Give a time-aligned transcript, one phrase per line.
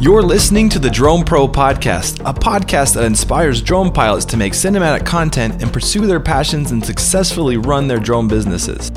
[0.00, 4.54] You're listening to the Drone Pro Podcast, a podcast that inspires drone pilots to make
[4.54, 8.90] cinematic content and pursue their passions and successfully run their drone businesses.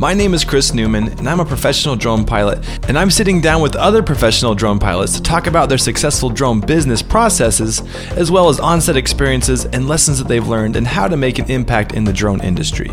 [0.00, 2.58] My name is Chris Newman, and I'm a professional drone pilot,
[2.88, 6.58] and I'm sitting down with other professional drone pilots to talk about their successful drone
[6.58, 7.80] business processes,
[8.16, 11.48] as well as onset experiences and lessons that they've learned and how to make an
[11.48, 12.88] impact in the drone industry.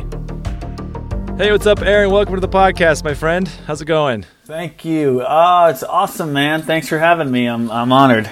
[1.39, 2.11] Hey, what's up, Aaron?
[2.11, 3.47] Welcome to the podcast, my friend.
[3.65, 4.27] How's it going?
[4.45, 5.25] Thank you.
[5.27, 6.61] Oh, it's awesome, man.
[6.61, 7.47] Thanks for having me.
[7.47, 8.29] I'm I'm honored.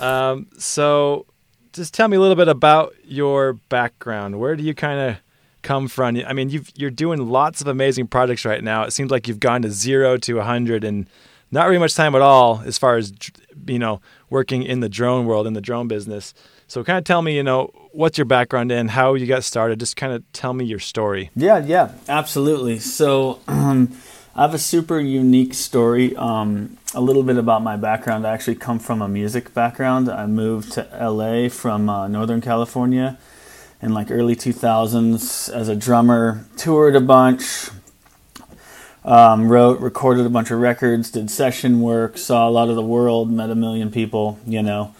[0.00, 1.26] Um, so,
[1.72, 4.38] just tell me a little bit about your background.
[4.38, 5.16] Where do you kind of
[5.62, 6.22] come from?
[6.24, 8.84] I mean, you you're doing lots of amazing projects right now.
[8.84, 11.08] It seems like you've gone to zero to a hundred in
[11.50, 13.12] not really much time at all, as far as
[13.66, 16.32] you know, working in the drone world in the drone business.
[16.68, 19.80] So, kind of tell me, you know, what's your background and how you got started.
[19.80, 21.30] Just kind of tell me your story.
[21.34, 22.78] Yeah, yeah, absolutely.
[22.78, 23.96] So, um,
[24.36, 26.14] I have a super unique story.
[26.14, 28.26] Um, a little bit about my background.
[28.26, 30.10] I actually come from a music background.
[30.10, 33.18] I moved to LA from uh, Northern California
[33.80, 36.44] in like early 2000s as a drummer.
[36.58, 37.70] Toured a bunch.
[39.06, 42.82] Um, wrote, recorded a bunch of records, did session work, saw a lot of the
[42.82, 44.94] world, met a million people, you know.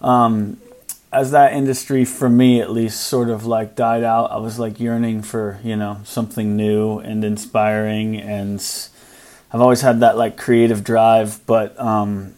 [0.00, 0.60] Um,
[1.16, 4.78] as that industry for me at least sort of like died out i was like
[4.78, 8.88] yearning for you know something new and inspiring and
[9.52, 12.34] i've always had that like creative drive but um,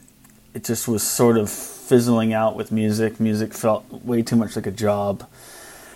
[0.54, 3.18] it just was sort of fizzling out with music.
[3.18, 5.26] Music felt way too much like a job.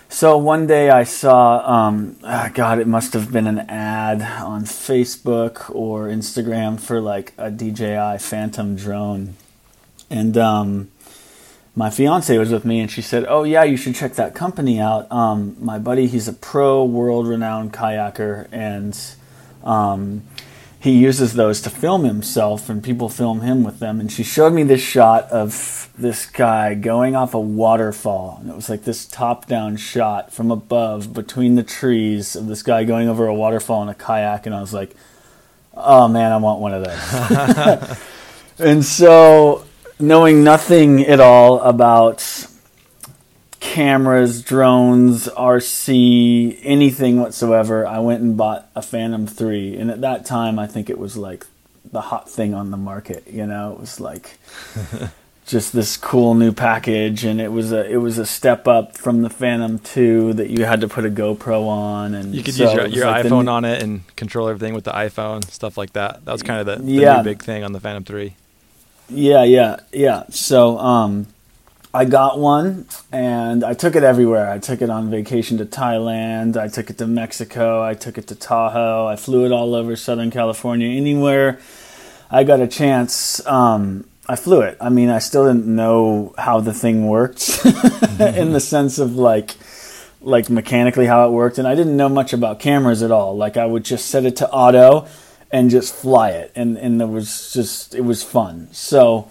[0.09, 4.63] So one day i saw um, oh god it must have been an ad on
[4.63, 9.35] facebook or instagram for like a dji phantom drone.
[10.09, 10.91] And um,
[11.75, 14.79] my fiance was with me and she said, "Oh yeah, you should check that company
[14.79, 15.11] out.
[15.11, 18.99] Um, my buddy, he's a pro, world-renowned kayaker, and
[19.63, 20.23] um,
[20.79, 24.53] he uses those to film himself, and people film him with them." And she showed
[24.53, 29.05] me this shot of this guy going off a waterfall, and it was like this
[29.07, 33.89] top-down shot from above between the trees of this guy going over a waterfall in
[33.89, 34.95] a kayak, and I was like,
[35.75, 37.97] "Oh man, I want one of those."
[38.59, 39.65] and so
[39.99, 42.47] knowing nothing at all about
[43.59, 49.77] cameras, drones, RC, anything whatsoever, I went and bought a Phantom 3.
[49.77, 51.45] And at that time, I think it was like
[51.91, 53.73] the hot thing on the market, you know?
[53.73, 54.37] It was like
[55.45, 59.21] just this cool new package and it was a it was a step up from
[59.21, 62.65] the Phantom 2 that you had to put a GoPro on and you could so
[62.65, 65.93] use your, your like iPhone on it and control everything with the iPhone, stuff like
[65.93, 66.25] that.
[66.25, 67.17] That was kind of the, the yeah.
[67.17, 68.35] new big thing on the Phantom 3.
[69.13, 70.23] Yeah, yeah, yeah.
[70.29, 71.27] So um,
[71.93, 74.49] I got one and I took it everywhere.
[74.49, 76.57] I took it on vacation to Thailand.
[76.57, 77.83] I took it to Mexico.
[77.83, 79.05] I took it to Tahoe.
[79.05, 80.89] I flew it all over Southern California.
[80.89, 81.59] Anywhere
[82.31, 84.77] I got a chance, um, I flew it.
[84.81, 87.63] I mean, I still didn't know how the thing worked
[88.19, 89.51] in the sense of like
[90.21, 93.35] like mechanically how it worked and I didn't know much about cameras at all.
[93.37, 95.07] Like I would just set it to auto
[95.53, 98.67] and just fly it, and and it was just it was fun.
[98.71, 99.29] So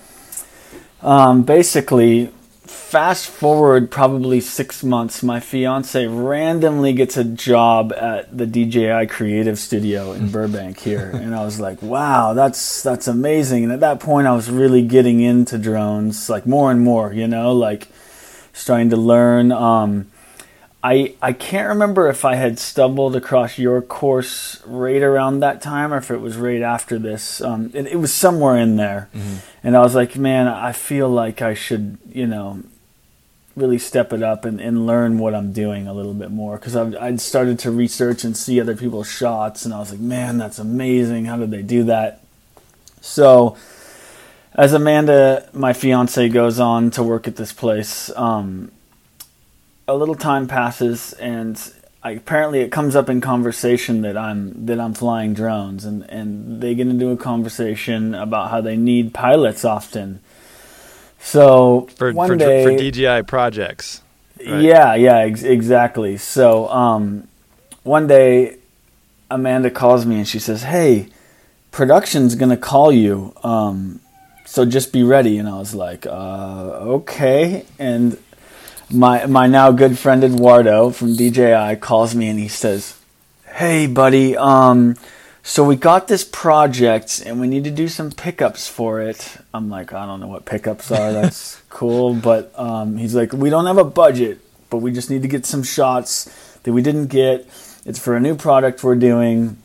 [1.02, 2.26] um, basically,
[2.62, 9.58] fast forward probably six months, my fiance randomly gets a job at the DJI Creative
[9.58, 13.64] Studio in Burbank here, and I was like, wow, that's that's amazing.
[13.64, 17.26] And at that point, I was really getting into drones, like more and more, you
[17.26, 17.88] know, like
[18.52, 19.50] starting to learn.
[19.50, 20.11] Um,
[20.82, 25.92] I I can't remember if I had stumbled across your course right around that time
[25.92, 27.40] or if it was right after this.
[27.40, 29.36] Um, it, it was somewhere in there, mm-hmm.
[29.62, 32.62] and I was like, man, I feel like I should, you know,
[33.54, 36.74] really step it up and, and learn what I'm doing a little bit more because
[36.74, 40.58] I'd started to research and see other people's shots, and I was like, man, that's
[40.58, 41.26] amazing.
[41.26, 42.22] How did they do that?
[43.00, 43.56] So.
[44.54, 48.70] As Amanda, my fiance, goes on to work at this place, um,
[49.92, 51.72] a little time passes and
[52.02, 56.60] I, apparently it comes up in conversation that I'm that I'm flying drones and and
[56.60, 60.20] they get into a conversation about how they need pilots often.
[61.20, 64.02] So for one for, day, for DJI projects.
[64.38, 64.62] Right?
[64.62, 66.16] Yeah, yeah, ex- exactly.
[66.16, 67.28] So um,
[67.84, 68.56] one day
[69.30, 71.06] Amanda calls me and she says, "Hey,
[71.70, 74.00] production's gonna call you." Um,
[74.44, 75.38] so just be ready.
[75.38, 76.10] And I was like, uh,
[76.98, 77.64] okay.
[77.78, 78.18] And
[78.92, 82.98] my my now good friend Eduardo from DJI calls me and he says,
[83.46, 84.96] "Hey, buddy, um,
[85.42, 89.70] so we got this project and we need to do some pickups for it." I'm
[89.70, 91.12] like, "I don't know what pickups are.
[91.20, 94.40] That's cool," but um, he's like, "We don't have a budget,
[94.70, 96.24] but we just need to get some shots
[96.62, 97.48] that we didn't get.
[97.84, 99.56] It's for a new product we're doing.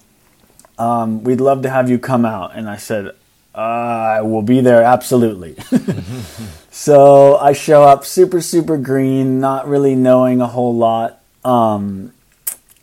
[0.79, 3.12] Um, we'd love to have you come out." And I said,
[3.57, 5.56] I will be there absolutely.
[6.71, 11.19] so I show up super, super green, not really knowing a whole lot.
[11.44, 12.13] Um,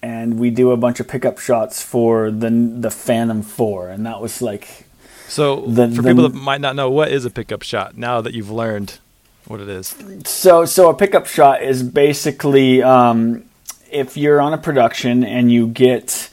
[0.02, 3.88] and we do a bunch of pickup shots for the the Phantom 4.
[3.88, 4.86] And that was like.
[5.28, 8.20] So, the, for the, people that might not know, what is a pickup shot now
[8.20, 8.98] that you've learned
[9.46, 9.94] what it is?
[10.26, 13.44] So, so a pickup shot is basically um,
[13.90, 16.30] if you're on a production and you get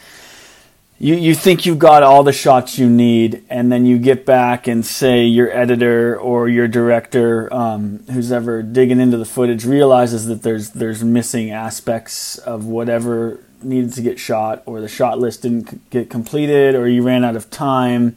[1.02, 4.68] you, you think you've got all the shots you need, and then you get back
[4.68, 10.28] and say your editor or your director, um, who's ever digging into the footage, realizes
[10.28, 15.42] that there's there's missing aspects of whatever needed to get shot, or the shot list
[15.42, 18.16] didn't get completed, or you ran out of time,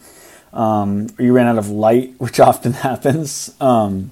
[0.52, 3.54] um, or you ran out of light, which often happens.
[3.62, 4.10] Um,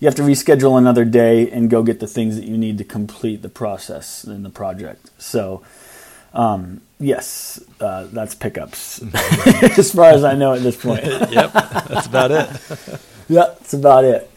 [0.00, 2.84] you have to reschedule another day and go get the things that you need to
[2.84, 5.10] complete the process in the project.
[5.18, 5.62] So
[6.32, 9.02] um, yes, uh, that's pickups,
[9.78, 11.04] as far as I know at this point.
[11.30, 12.48] yep, that's about it.
[13.28, 14.30] yeah, that's about it.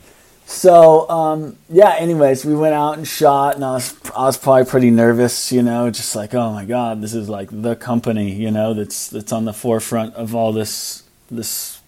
[0.46, 1.96] So um, yeah.
[1.98, 5.62] Anyways, we went out and shot, and I was I was probably pretty nervous, you
[5.62, 9.32] know, just like oh my god, this is like the company, you know, that's that's
[9.32, 11.82] on the forefront of all this this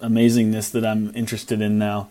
[0.00, 2.10] amazingness that I'm interested in now.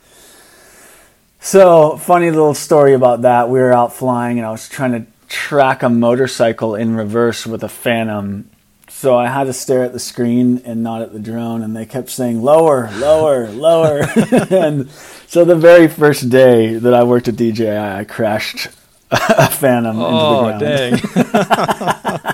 [1.41, 3.49] So funny little story about that.
[3.49, 7.63] We were out flying, and I was trying to track a motorcycle in reverse with
[7.63, 8.49] a Phantom.
[8.89, 11.85] So I had to stare at the screen and not at the drone, and they
[11.85, 13.99] kept saying lower, lower, lower.
[14.49, 14.89] and
[15.27, 18.67] so the very first day that I worked at DJI, I crashed
[19.11, 21.41] a Phantom oh, into the ground.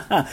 [0.09, 0.27] dang.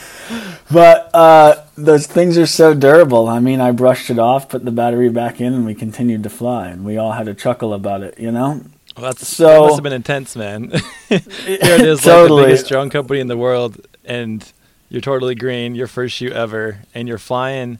[0.71, 3.29] but uh, those things are so durable.
[3.29, 6.31] I mean, I brushed it off, put the battery back in, and we continued to
[6.31, 8.63] fly, and we all had a chuckle about it, you know.
[8.97, 10.71] Well, that's so, that must have been intense, man.
[11.09, 12.43] Here it is, totally.
[12.43, 14.53] like the biggest drone company in the world, and
[14.91, 17.79] you're totally green, your first shoot ever, and you're flying,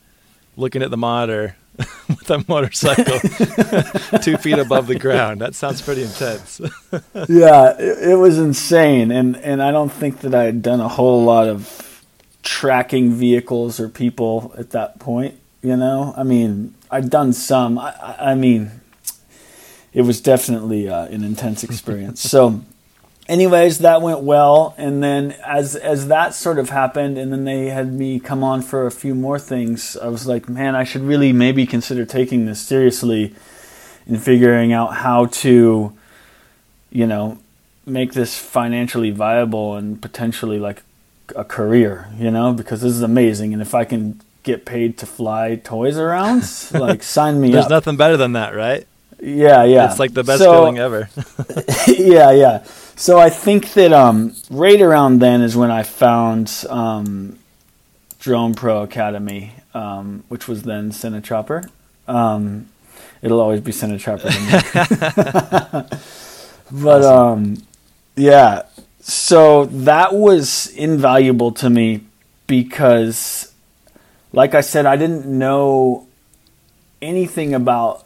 [0.57, 1.57] looking at the monitor
[2.09, 3.19] with a motorcycle
[4.23, 5.41] two feet above the ground.
[5.43, 6.61] That sounds pretty intense.
[7.29, 10.89] yeah, it, it, was insane, and and I don't think that I had done a
[10.89, 12.05] whole lot of
[12.43, 15.39] tracking vehicles or people at that point.
[15.63, 17.79] You know, I mean, I'd done some.
[17.79, 18.82] I, I mean
[19.93, 22.21] it was definitely uh, an intense experience.
[22.21, 22.63] so,
[23.29, 27.67] anyways, that went well, and then as as that sort of happened, and then they
[27.67, 29.97] had me come on for a few more things.
[29.97, 33.35] I was like, man, I should really maybe consider taking this seriously
[34.07, 35.93] and figuring out how to,
[36.91, 37.39] you know,
[37.87, 40.83] make this financially viable and potentially like
[41.37, 45.07] a career, you know, because this is amazing, and if I can get paid to
[45.07, 46.43] fly toys around,
[46.73, 47.69] like sign me There's up.
[47.69, 48.87] There's nothing better than that, right?
[49.23, 49.89] Yeah, yeah.
[49.89, 51.09] It's like the best so, feeling ever.
[51.87, 52.65] yeah, yeah.
[52.97, 57.39] So I think that um, right around then is when I found um,
[58.19, 61.71] Drone Pro Academy, um, which was then Cinechopper.
[62.09, 62.69] Um,
[63.23, 63.99] it'll always be to me.
[66.73, 67.45] but awesome.
[67.45, 67.57] Um,
[68.17, 68.63] yeah,
[69.01, 72.01] so that was invaluable to me
[72.49, 73.55] because,
[74.33, 76.09] like I said, I didn't know
[77.01, 78.05] anything about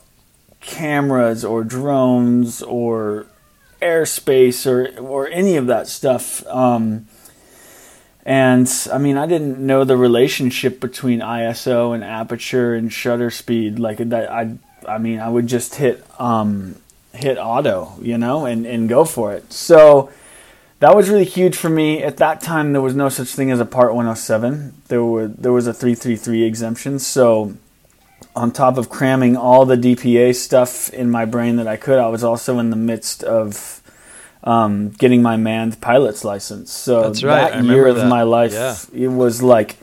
[0.67, 3.25] cameras or drones or
[3.81, 6.45] airspace or or any of that stuff.
[6.47, 7.07] Um,
[8.23, 13.79] and I mean, I didn't know the relationship between ISO and aperture and shutter speed.
[13.79, 16.75] Like that, I I mean, I would just hit um,
[17.13, 19.51] hit auto, you know, and and go for it.
[19.53, 20.11] So
[20.79, 22.03] that was really huge for me.
[22.03, 24.73] At that time, there was no such thing as a Part 107.
[24.89, 27.55] There were there was a 333 exemption, so
[28.35, 32.07] on top of cramming all the DPA stuff in my brain that I could, I
[32.07, 33.81] was also in the midst of
[34.43, 36.71] um, getting my manned pilot's license.
[36.71, 37.51] So That's right.
[37.51, 38.07] that year of that.
[38.07, 38.75] my life, yeah.
[38.93, 39.77] it was like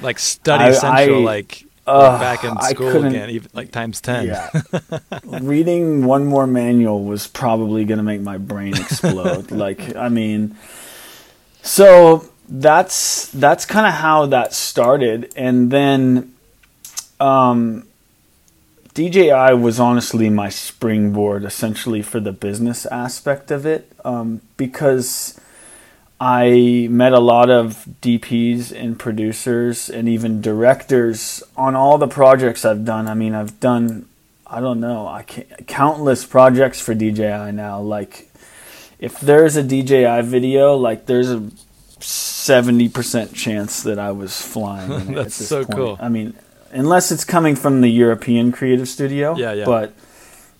[0.00, 4.26] like study I, central, I, like uh, back in school again, even like times ten.
[4.26, 4.50] Yeah.
[5.24, 9.50] Reading one more manual was probably going to make my brain explode.
[9.50, 10.56] like, I mean,
[11.62, 16.33] so that's that's kind of how that started, and then.
[17.24, 17.86] Um,
[18.92, 25.40] DJI was honestly my springboard essentially for the business aspect of it um, because
[26.20, 32.64] I met a lot of DPs and producers and even directors on all the projects
[32.64, 33.08] I've done.
[33.08, 34.06] I mean, I've done,
[34.46, 37.80] I don't know, I can't, countless projects for DJI now.
[37.80, 38.30] Like,
[39.00, 41.40] if there's a DJI video, like, there's a
[41.98, 45.14] 70% chance that I was flying.
[45.14, 45.76] That's so point.
[45.76, 45.98] cool.
[46.00, 46.34] I mean,
[46.74, 49.36] unless it's coming from the European creative studio.
[49.36, 49.64] Yeah, yeah.
[49.64, 49.94] But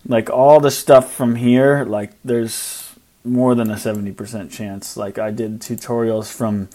[0.07, 2.93] like all the stuff from here, like there's
[3.23, 4.95] more than a 70% chance.
[4.95, 6.69] Like I did tutorials from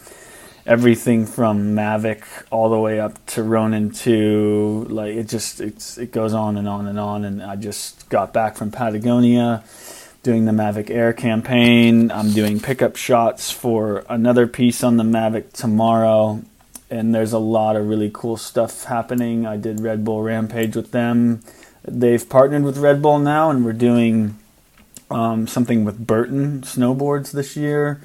[0.66, 4.86] everything from Mavic all the way up to Ronin 2.
[4.90, 7.24] Like it just it's it goes on and on and on.
[7.24, 9.64] And I just got back from Patagonia,
[10.22, 12.10] doing the Mavic Air campaign.
[12.10, 16.42] I'm doing pickup shots for another piece on the Mavic tomorrow.
[16.90, 19.46] And there's a lot of really cool stuff happening.
[19.46, 21.42] I did Red Bull Rampage with them.
[21.84, 24.36] They've partnered with Red Bull now, and we're doing
[25.10, 28.00] um, something with Burton snowboards this year.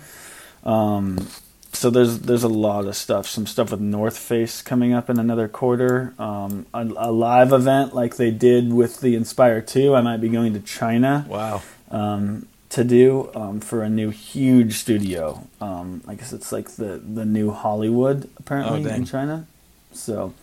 [0.63, 1.27] Um,
[1.73, 3.27] so there's there's a lot of stuff.
[3.27, 6.13] Some stuff with North Face coming up in another quarter.
[6.17, 9.93] Um, a, a, live event like they did with the Inspire Two.
[9.93, 11.25] I might be going to China.
[11.27, 11.61] Wow.
[11.91, 15.45] Um, to do um, for a new huge studio.
[15.59, 19.47] Um, I guess it's like the the new Hollywood apparently oh, in China.
[19.93, 20.33] So.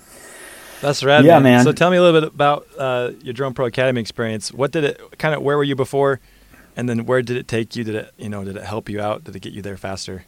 [0.80, 1.24] That's rad.
[1.24, 1.42] Yeah, man.
[1.42, 1.64] man.
[1.64, 4.52] So tell me a little bit about uh, your Drone Pro Academy experience.
[4.52, 5.42] What did it kind of?
[5.42, 6.18] Where were you before?
[6.74, 7.84] And then where did it take you?
[7.84, 9.22] Did it, you know, did it help you out?
[9.22, 10.24] Did it get you there faster?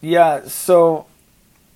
[0.00, 1.06] Yeah, so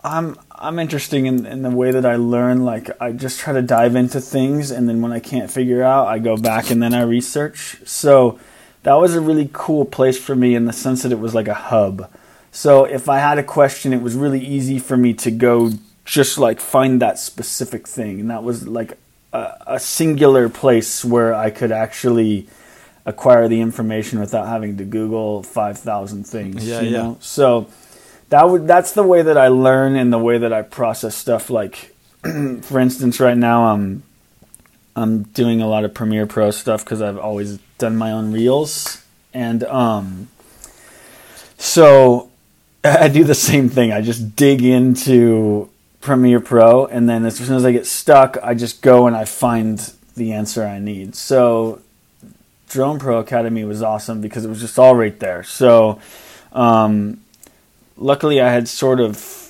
[0.04, 2.64] I'm I'm interesting in, in the way that I learn.
[2.64, 6.06] Like I just try to dive into things, and then when I can't figure out,
[6.06, 7.78] I go back and then I research.
[7.84, 8.38] So
[8.84, 11.48] that was a really cool place for me in the sense that it was like
[11.48, 12.10] a hub.
[12.52, 15.72] So if I had a question, it was really easy for me to go
[16.04, 18.96] just like find that specific thing, and that was like
[19.32, 22.46] a, a singular place where I could actually
[23.06, 26.66] acquire the information without having to Google five thousand things.
[26.66, 27.02] Yeah, you yeah.
[27.02, 27.18] Know?
[27.20, 27.68] So
[28.28, 31.48] that would that's the way that I learn and the way that I process stuff.
[31.48, 31.94] Like,
[32.62, 34.02] for instance, right now I'm
[34.96, 39.04] I'm doing a lot of Premiere Pro stuff because I've always done my own reels,
[39.32, 40.28] and um,
[41.58, 42.30] so
[42.84, 43.92] I do the same thing.
[43.92, 45.70] I just dig into
[46.00, 49.24] Premiere Pro, and then as soon as I get stuck, I just go and I
[49.24, 51.14] find the answer I need.
[51.14, 51.80] So
[52.68, 55.42] Drone Pro Academy was awesome because it was just all right there.
[55.42, 56.00] So
[56.52, 57.20] um,
[57.96, 59.43] luckily I had sort of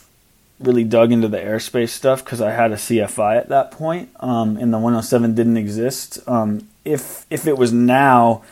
[0.61, 4.57] really dug into the airspace stuff because I had a CFI at that point, um,
[4.57, 6.19] and the 107 didn't exist.
[6.29, 8.43] Um, if if it was now,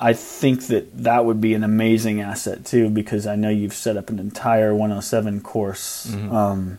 [0.00, 3.96] I think that that would be an amazing asset too because I know you've set
[3.96, 6.06] up an entire 107 course.
[6.06, 6.34] Mm-hmm.
[6.34, 6.78] Um,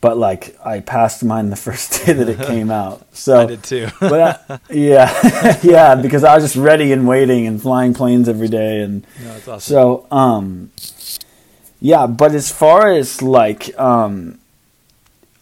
[0.00, 3.06] but like I passed mine the first day that it came out.
[3.14, 3.88] So I did too.
[4.00, 8.48] but uh, yeah, yeah, because I was just ready and waiting and flying planes every
[8.48, 9.60] day, and no, awesome.
[9.60, 10.70] so um,
[11.82, 14.38] yeah, but as far as like, um,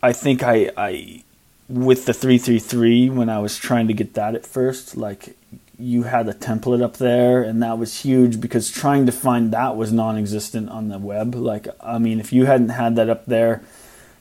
[0.02, 1.22] I think I, I,
[1.68, 5.36] with the 333, when I was trying to get that at first, like,
[5.78, 9.76] you had a template up there, and that was huge because trying to find that
[9.76, 11.34] was non existent on the web.
[11.34, 13.62] Like, I mean, if you hadn't had that up there,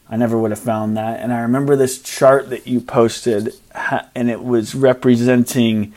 [0.10, 1.22] I never would have found that.
[1.22, 3.54] And I remember this chart that you posted,
[4.14, 5.94] and it was representing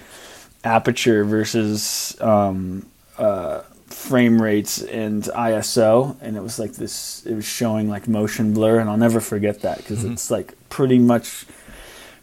[0.62, 2.86] aperture versus um,
[3.18, 3.62] uh,
[4.02, 7.24] frame rates and ISO, and it was like this.
[7.24, 10.12] It was showing like motion blur, and I'll never forget that because mm-hmm.
[10.12, 11.46] it's like pretty much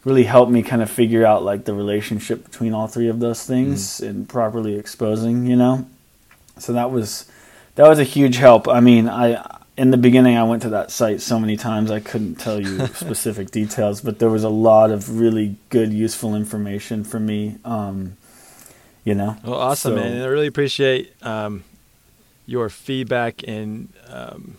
[0.03, 3.45] really helped me kind of figure out like the relationship between all three of those
[3.45, 4.09] things mm-hmm.
[4.09, 5.47] and properly exposing.
[5.47, 5.87] You know,
[6.57, 7.29] so that was
[7.75, 8.67] that was a huge help.
[8.67, 12.01] I mean, I in the beginning I went to that site so many times I
[12.01, 17.05] couldn't tell you specific details, but there was a lot of really good, useful information
[17.05, 17.55] for me.
[17.63, 18.17] Um,
[19.05, 19.35] you know.
[19.43, 20.21] Well, awesome, so, man.
[20.21, 21.63] I really appreciate um,
[22.49, 24.57] your feedback and um,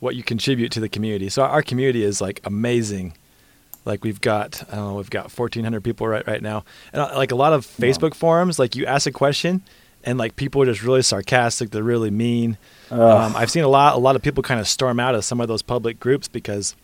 [0.00, 1.28] what you contribute to the community.
[1.28, 3.14] So our community is like amazing.
[3.84, 7.12] Like we've got, I don't know, we've got 1,400 people right right now, and uh,
[7.14, 8.18] like a lot of Facebook wow.
[8.18, 8.58] forums.
[8.58, 9.62] Like you ask a question,
[10.04, 11.70] and like people are just really sarcastic.
[11.70, 12.58] They're really mean.
[12.90, 15.40] Um, I've seen a lot, a lot of people kind of storm out of some
[15.40, 16.74] of those public groups because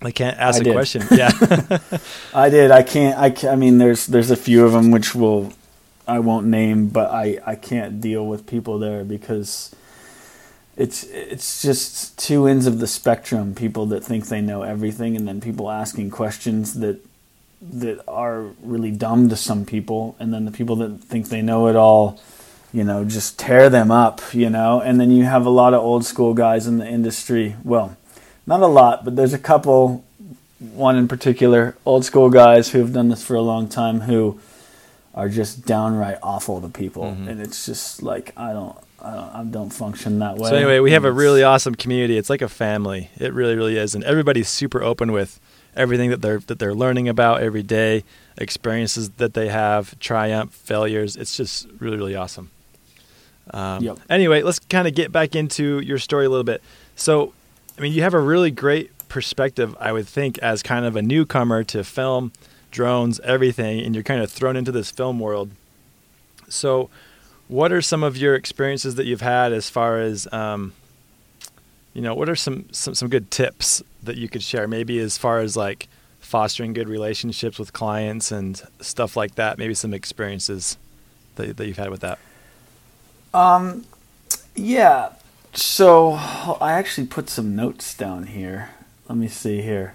[0.00, 0.72] they can't ask I a did.
[0.72, 1.02] question.
[1.12, 1.30] Yeah,
[2.34, 2.70] I did.
[2.72, 3.16] I can't.
[3.16, 5.52] I, I mean, there's there's a few of them which will
[6.06, 9.74] I won't name, but I, I can't deal with people there because
[10.76, 13.54] it's it's just two ends of the spectrum.
[13.54, 17.04] People that think they know everything, and then people asking questions that
[17.62, 21.68] that are really dumb to some people, and then the people that think they know
[21.68, 22.20] it all,
[22.72, 24.80] you know, just tear them up, you know.
[24.80, 27.56] And then you have a lot of old school guys in the industry.
[27.64, 27.96] Well,
[28.46, 30.04] not a lot, but there's a couple.
[30.58, 34.40] One in particular, old school guys who have done this for a long time who
[35.14, 37.28] are just downright awful to people, mm-hmm.
[37.28, 38.76] and it's just like I don't.
[39.00, 40.48] I don't, I don't function that way.
[40.48, 42.16] So anyway, we have a really awesome community.
[42.16, 43.10] It's like a family.
[43.18, 45.38] It really, really is, and everybody's super open with
[45.76, 48.02] everything that they're that they're learning about every day,
[48.38, 51.16] experiences that they have, triumph, failures.
[51.16, 52.50] It's just really, really awesome.
[53.50, 53.98] Um, yep.
[54.08, 56.62] Anyway, let's kind of get back into your story a little bit.
[56.96, 57.34] So,
[57.76, 61.02] I mean, you have a really great perspective, I would think, as kind of a
[61.02, 62.32] newcomer to film
[62.74, 65.50] drones, everything, and you're kind of thrown into this film world.
[66.48, 66.90] So,
[67.48, 70.74] what are some of your experiences that you've had as far as um,
[71.94, 74.68] you know, what are some, some some good tips that you could share?
[74.68, 75.88] Maybe as far as like
[76.20, 79.56] fostering good relationships with clients and stuff like that.
[79.56, 80.76] Maybe some experiences
[81.36, 82.18] that that you've had with that.
[83.32, 83.86] Um,
[84.56, 85.10] yeah.
[85.54, 86.12] So
[86.60, 88.70] I actually put some notes down here.
[89.08, 89.94] Let me see here.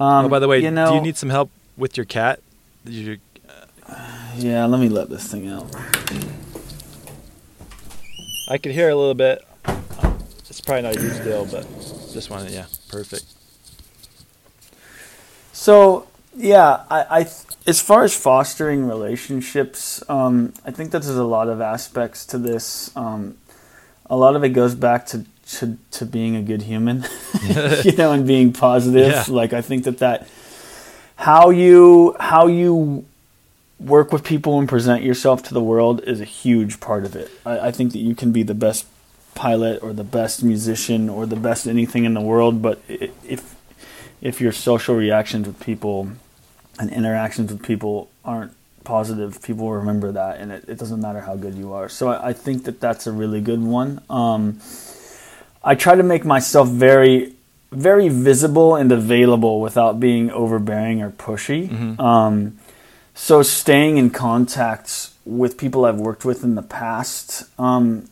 [0.00, 1.50] Um, oh, by the way, you know, do you need some help
[1.82, 2.40] with your cat?
[2.84, 3.18] You,
[3.88, 5.66] uh, yeah, let me let this thing out.
[8.48, 9.44] I could hear a little bit.
[10.48, 11.66] It's probably not a huge deal, but
[12.12, 13.24] just wanted, yeah, perfect.
[15.52, 17.20] So yeah, I, I
[17.66, 22.38] as far as fostering relationships, um, I think that there's a lot of aspects to
[22.38, 22.96] this.
[22.96, 23.38] Um,
[24.06, 25.24] a lot of it goes back to
[25.58, 27.04] to, to being a good human,
[27.82, 29.10] you know, and being positive.
[29.10, 29.24] Yeah.
[29.28, 30.28] Like I think that that
[31.22, 33.04] how you how you
[33.78, 37.30] work with people and present yourself to the world is a huge part of it.
[37.46, 38.86] I, I think that you can be the best
[39.36, 43.54] pilot or the best musician or the best anything in the world, but if
[44.20, 46.10] if your social reactions with people
[46.80, 48.52] and interactions with people aren't
[48.82, 51.88] positive, people remember that, and it, it doesn't matter how good you are.
[51.88, 54.02] So I, I think that that's a really good one.
[54.10, 54.60] Um,
[55.62, 57.34] I try to make myself very,
[57.72, 61.68] very visible and available without being overbearing or pushy.
[61.68, 62.00] Mm-hmm.
[62.00, 62.58] Um,
[63.14, 68.08] so staying in contact with people I've worked with in the past, um,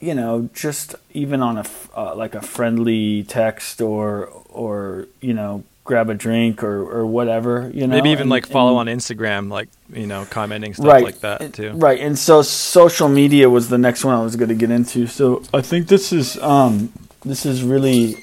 [0.00, 1.64] you know, just even on a
[1.96, 7.70] uh, like a friendly text or or you know grab a drink or, or whatever,
[7.72, 7.94] you know.
[7.94, 11.20] Maybe even and, like follow and, on Instagram, like, you know, commenting stuff right, like
[11.20, 11.72] that too.
[11.72, 12.00] Right.
[12.00, 15.06] And so social media was the next one I was going to get into.
[15.06, 16.90] So I think this is, um,
[17.24, 18.16] this is really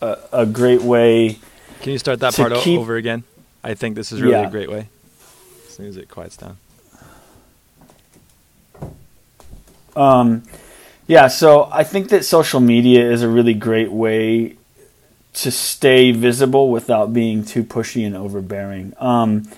[0.00, 1.38] a, a great way.
[1.80, 3.24] Can you start that part keep, over again?
[3.62, 4.48] I think this is really yeah.
[4.48, 4.88] a great way.
[5.66, 6.58] As soon as it quiets down.
[9.96, 10.44] Um,
[11.06, 14.56] yeah, so I think that social media is a really great way
[15.34, 18.92] to stay visible without being too pushy and overbearing.
[18.98, 19.48] Um,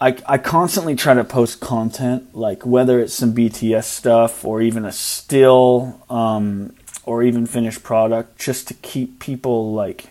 [0.00, 4.84] I, I constantly try to post content, like whether it's some BTS stuff or even
[4.84, 6.74] a still um,
[7.06, 10.06] or even finished product, just to keep people like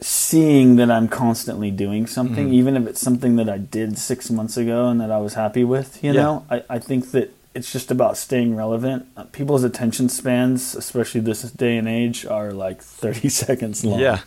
[0.00, 2.54] seeing that I'm constantly doing something, mm-hmm.
[2.54, 5.64] even if it's something that I did six months ago and that I was happy
[5.64, 6.02] with.
[6.02, 6.22] You yeah.
[6.22, 9.06] know, I, I think that it's just about staying relevant.
[9.16, 14.00] Uh, people's attention spans, especially this day and age, are like 30 seconds long.
[14.00, 14.20] Yeah.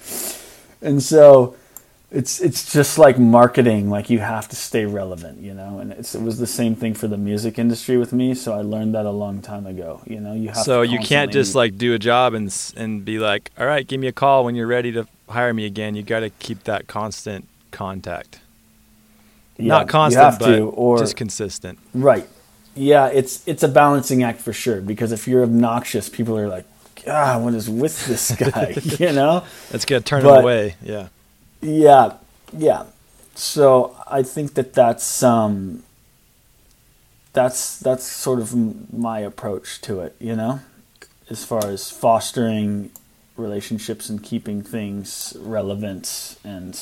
[0.81, 1.55] And so
[2.11, 5.79] it's it's just like marketing, like you have to stay relevant, you know.
[5.79, 8.95] And it was the same thing for the music industry with me, so I learned
[8.95, 10.33] that a long time ago, you know.
[10.33, 13.65] You have So you can't just like do a job and and be like, "All
[13.65, 16.29] right, give me a call when you're ready to hire me again." You got to
[16.29, 18.39] keep that constant contact.
[19.57, 21.79] Yeah, Not constant, but to, or, just consistent.
[21.93, 22.27] Right
[22.75, 24.81] yeah, it's it's a balancing act for sure.
[24.81, 26.65] Because if you're obnoxious, people are like,
[27.07, 29.43] "Ah, what is with this guy?" you know.
[29.71, 30.75] That's gonna turn but, away.
[30.83, 31.07] Yeah.
[31.61, 32.13] Yeah,
[32.51, 32.85] yeah.
[33.35, 35.83] So I think that that's um.
[37.33, 38.55] That's that's sort of
[38.93, 40.15] my approach to it.
[40.19, 40.61] You know,
[41.29, 42.91] as far as fostering
[43.35, 46.79] relationships and keeping things relevant and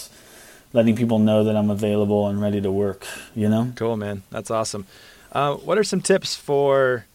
[0.71, 3.07] letting people know that I'm available and ready to work.
[3.33, 3.73] You know.
[3.75, 4.21] Cool, man.
[4.29, 4.86] That's awesome.
[5.31, 7.05] Uh, what are some tips for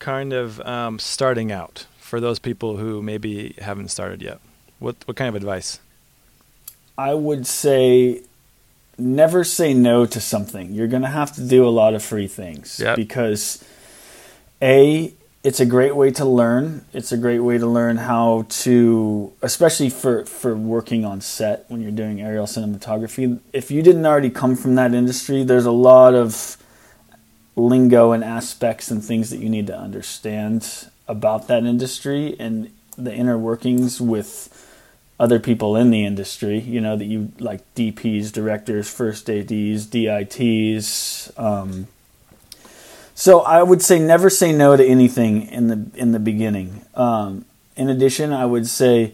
[0.00, 4.40] kind of um, starting out for those people who maybe haven't started yet?
[4.80, 5.78] What what kind of advice?
[7.00, 8.20] I would say
[8.98, 10.74] never say no to something.
[10.74, 12.96] You're going to have to do a lot of free things yep.
[12.96, 13.64] because
[14.60, 16.84] a it's a great way to learn.
[16.92, 21.80] It's a great way to learn how to, especially for, for working on set when
[21.80, 23.40] you're doing aerial cinematography.
[23.54, 26.58] If you didn't already come from that industry, there's a lot of
[27.56, 33.14] lingo and aspects and things that you need to understand about that industry and the
[33.14, 34.59] inner workings with
[35.20, 41.30] other people in the industry, you know, that you like DPs, directors, first ADs, DITs.
[41.38, 41.88] Um,
[43.14, 46.86] so I would say never say no to anything in the in the beginning.
[46.94, 47.44] Um,
[47.76, 49.12] in addition, I would say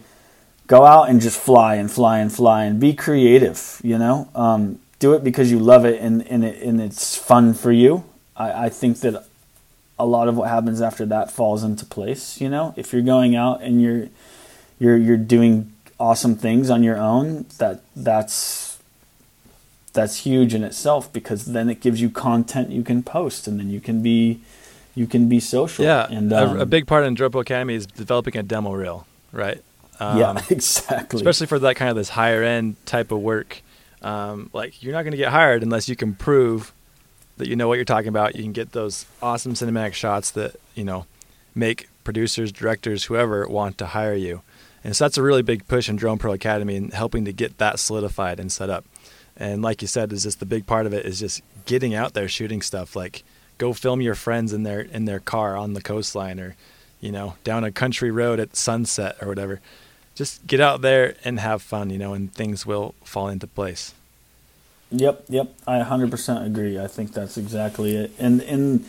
[0.69, 3.81] go out and just fly and fly and fly and be creative.
[3.83, 7.53] You know, um, do it because you love it and and, it, and it's fun
[7.53, 8.05] for you.
[8.37, 9.27] I, I think that
[9.99, 12.41] a lot of what happens after that falls into place.
[12.41, 14.09] You know, if you're going out and you're
[14.79, 18.79] you're you're doing awesome things on your own, that that's
[19.93, 23.71] that's huge in itself because then it gives you content you can post and then
[23.71, 24.41] you can be
[24.95, 25.85] you can be social.
[25.85, 29.07] Yeah, and um, a, a, big part in Pro Academy is developing a demo reel,
[29.31, 29.63] right?
[30.01, 31.19] Um, yeah, exactly.
[31.19, 33.63] Especially for that kind of this higher end type of work.
[34.03, 36.73] Um, like you're not going to get hired unless you can prove
[37.37, 38.37] that you know what you're talking about.
[38.37, 41.07] You can get those awesome cinematic shots that you know
[41.55, 44.43] make producers, directors, whoever want to hire you.
[44.87, 47.59] And so that's a really big push in Drone Pro Academy and helping to get
[47.59, 48.85] that solidified and set up.
[49.37, 52.15] And like you said, is just the big part of it is just getting out
[52.15, 52.95] there shooting stuff.
[52.95, 53.25] Like
[53.59, 56.55] go film your friends in their in their car on the coastline or,
[57.01, 59.61] you know, down a country road at sunset or whatever.
[60.15, 63.93] Just get out there and have fun, you know, and things will fall into place.
[64.93, 65.53] Yep, yep.
[65.67, 66.79] I 100% agree.
[66.79, 68.13] I think that's exactly it.
[68.21, 68.85] And and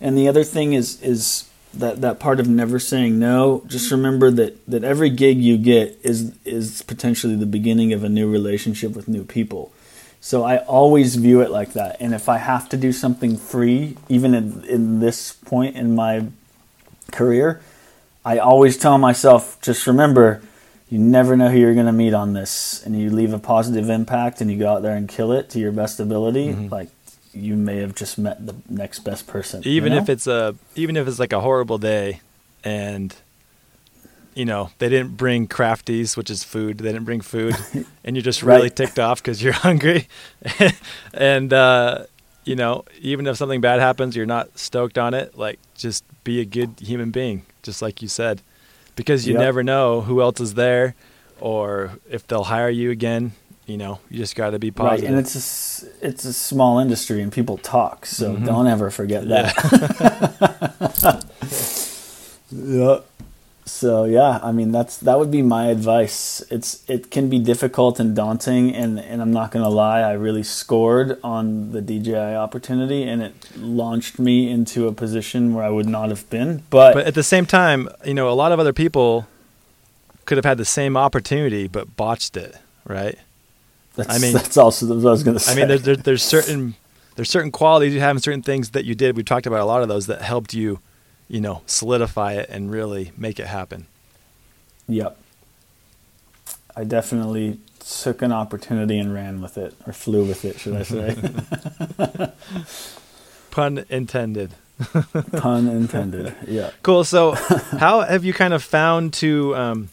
[0.00, 3.62] and the other thing is is that that part of never saying no.
[3.66, 8.08] Just remember that that every gig you get is is potentially the beginning of a
[8.08, 9.72] new relationship with new people.
[10.24, 11.96] So I always view it like that.
[11.98, 16.26] And if I have to do something free, even in, in this point in my
[17.10, 17.60] career,
[18.24, 20.40] I always tell myself, just remember,
[20.88, 22.84] you never know who you're going to meet on this.
[22.86, 25.58] And you leave a positive impact and you go out there and kill it to
[25.58, 26.50] your best ability.
[26.50, 26.68] Mm-hmm.
[26.68, 26.88] Like,
[27.34, 29.62] you may have just met the next best person.
[29.64, 30.02] Even you know?
[30.02, 32.20] if it's a, even if it's like a horrible day,
[32.64, 33.14] and
[34.34, 36.78] you know they didn't bring crafties, which is food.
[36.78, 37.56] They didn't bring food,
[38.04, 38.76] and you're just really right.
[38.76, 40.08] ticked off because you're hungry,
[41.14, 42.04] and uh,
[42.44, 45.36] you know even if something bad happens, you're not stoked on it.
[45.36, 48.42] Like just be a good human being, just like you said,
[48.96, 49.40] because you yep.
[49.40, 50.94] never know who else is there,
[51.40, 53.32] or if they'll hire you again
[53.66, 56.78] you know you just got to be positive right and it's a, it's a small
[56.78, 58.44] industry and people talk so mm-hmm.
[58.44, 59.54] don't ever forget that.
[61.02, 61.20] Yeah.
[62.98, 62.98] yeah
[63.64, 66.42] so yeah i mean that's that would be my advice.
[66.50, 70.12] It's it can be difficult and daunting and and i'm not going to lie i
[70.12, 75.70] really scored on the dji opportunity and it launched me into a position where i
[75.70, 78.58] would not have been but but at the same time you know a lot of
[78.58, 79.26] other people
[80.26, 83.18] could have had the same opportunity but botched it right
[83.94, 85.52] that's, I mean, that's also what I was going to say.
[85.52, 86.74] I mean, there's, there, there's certain
[87.16, 89.16] there's certain qualities you have and certain things that you did.
[89.16, 90.80] We talked about a lot of those that helped you,
[91.28, 93.86] you know, solidify it and really make it happen.
[94.88, 95.18] Yep.
[96.74, 100.82] I definitely took an opportunity and ran with it, or flew with it, should I
[100.84, 102.32] say?
[103.50, 104.54] Pun intended.
[105.32, 106.34] Pun intended.
[106.46, 106.70] Yeah.
[106.82, 107.04] Cool.
[107.04, 109.88] So, how have you kind of found to um,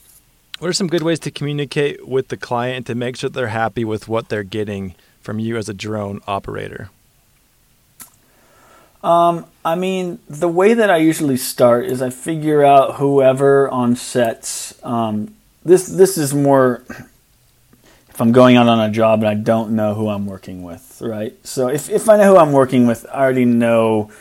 [0.59, 3.83] what are some good ways to communicate with the client to make sure they're happy
[3.83, 6.89] with what they're getting from you as a drone operator?
[9.01, 13.95] Um, I mean, the way that I usually start is I figure out whoever on
[13.95, 14.77] sets.
[14.83, 16.83] Um, this this is more
[18.09, 21.01] if I'm going out on a job and I don't know who I'm working with,
[21.01, 21.33] right?
[21.45, 24.11] So if if I know who I'm working with, I already know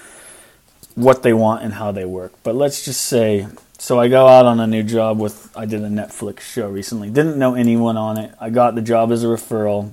[0.95, 2.33] what they want and how they work.
[2.45, 3.49] But let's just say
[3.79, 7.11] so I go out on a new job with I did a Netflix show recently.
[7.11, 8.35] Didn't know anyone on it.
[8.41, 9.93] I got the job as a referral.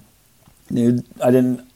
[0.69, 1.69] Knew I didn't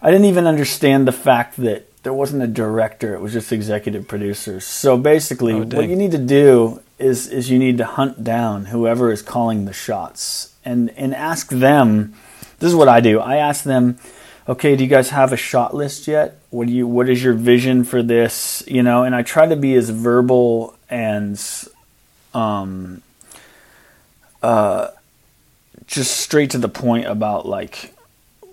[0.00, 3.14] I didn't even understand the fact that there wasn't a director.
[3.14, 4.64] It was just executive producers.
[4.64, 8.66] So basically, oh, what you need to do is is you need to hunt down
[8.66, 12.14] whoever is calling the shots and and ask them.
[12.58, 13.20] This is what I do.
[13.20, 13.98] I ask them
[14.48, 16.38] okay, do you guys have a shot list yet?
[16.50, 18.64] What do you what is your vision for this?
[18.66, 21.40] You know, and I try to be as verbal and
[22.34, 23.02] um
[24.42, 24.88] uh
[25.86, 27.94] just straight to the point about like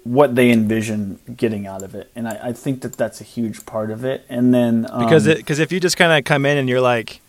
[0.03, 3.65] what they envision getting out of it, and I, I think that that's a huge
[3.65, 4.23] part of it.
[4.29, 6.81] And then um, because it because if you just kind of come in and you're
[6.81, 7.21] like,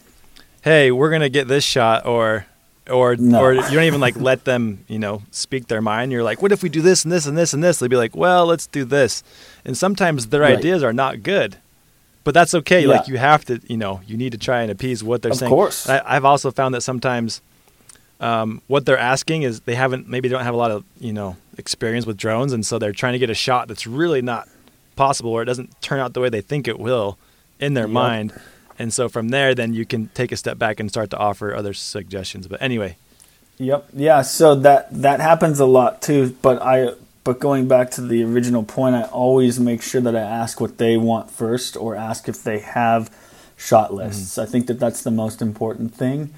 [0.63, 2.47] "Hey, we're gonna get this shot," or
[2.91, 3.41] or no.
[3.41, 6.53] or you don't even like let them you know speak their mind you're like what
[6.53, 8.67] if we do this and this and this and this they'd be like well let's
[8.67, 9.23] do this
[9.65, 10.59] and sometimes their right.
[10.59, 11.57] ideas are not good
[12.25, 12.89] but that's okay yeah.
[12.89, 15.39] like you have to you know you need to try and appease what they're of
[15.39, 17.41] saying of course I, have also found that sometimes
[18.19, 21.13] um, what they're asking is they haven't maybe they don't have a lot of you
[21.13, 24.49] know experience with drones and so they're trying to get a shot that's really not
[24.95, 27.19] possible or it doesn't turn out the way they think it will
[27.59, 27.93] in their yep.
[27.93, 28.41] mind
[28.79, 31.55] and so from there, then you can take a step back and start to offer
[31.55, 32.47] other suggestions.
[32.47, 32.97] But anyway.
[33.59, 33.89] Yep.
[33.95, 34.23] Yeah.
[34.23, 36.37] So that that happens a lot too.
[36.43, 36.91] But I
[37.25, 40.79] but going back to the original point, I always make sure that I ask what
[40.79, 43.11] they want first, or ask if they have
[43.57, 43.97] shot mm-hmm.
[43.97, 44.33] lists.
[44.33, 44.41] Mm-hmm.
[44.43, 46.33] I think that that's the most important thing.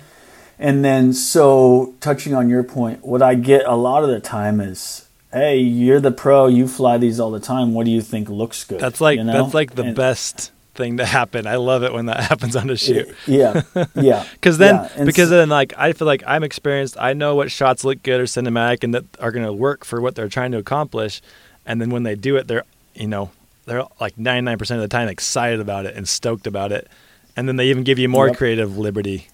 [0.58, 4.60] And then, so touching on your point, what I get a lot of the time
[4.60, 6.46] is, "Hey, you're the pro.
[6.46, 7.74] You fly these all the time.
[7.74, 9.42] What do you think looks good?" That's like you know?
[9.42, 11.46] that's like the and, best thing to happen.
[11.46, 13.14] I love it when that happens on a shoot.
[13.26, 13.62] Yeah,
[13.94, 14.24] yeah.
[14.32, 15.04] Because then, yeah.
[15.04, 16.96] because then, like I feel like I'm experienced.
[16.98, 20.00] I know what shots look good or cinematic and that are going to work for
[20.00, 21.20] what they're trying to accomplish.
[21.66, 22.64] And then when they do it, they're
[22.94, 23.30] you know
[23.66, 26.88] they're like 99% of the time excited about it and stoked about it.
[27.36, 28.38] And then they even give you more yep.
[28.38, 29.28] creative liberty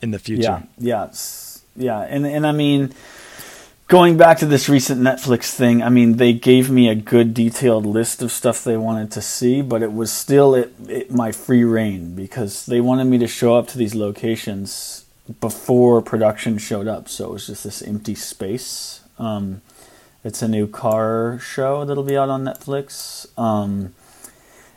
[0.00, 0.64] in the future.
[0.78, 1.12] Yeah, yeah,
[1.76, 2.00] yeah.
[2.00, 2.94] And and I mean
[3.92, 7.84] going back to this recent Netflix thing, I mean, they gave me a good detailed
[7.84, 11.62] list of stuff they wanted to see, but it was still at, at my free
[11.62, 15.04] reign because they wanted me to show up to these locations
[15.42, 17.06] before production showed up.
[17.06, 19.02] So it was just this empty space.
[19.18, 19.60] Um,
[20.24, 23.26] it's a new car show that'll be out on Netflix.
[23.38, 23.92] Um,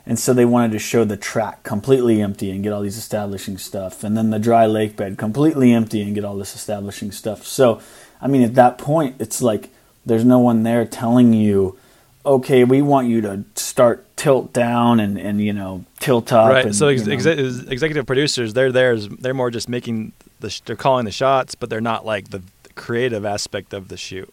[0.04, 3.56] and so they wanted to show the track completely empty and get all these establishing
[3.56, 7.44] stuff, and then the dry lake bed completely empty and get all this establishing stuff.
[7.44, 7.80] So
[8.20, 9.70] I mean, at that point, it's like
[10.04, 11.78] there's no one there telling you,
[12.24, 16.50] okay, we want you to start tilt down and, and you know tilt up.
[16.50, 16.66] Right.
[16.66, 17.26] And, so ex- exe-
[17.68, 18.96] executive producers, they're there.
[18.96, 20.50] They're more just making the.
[20.50, 22.42] Sh- they're calling the shots, but they're not like the
[22.74, 24.32] creative aspect of the shoot.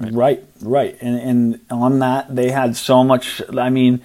[0.00, 0.12] Right.
[0.12, 3.40] right, right, and and on that they had so much.
[3.56, 4.02] I mean,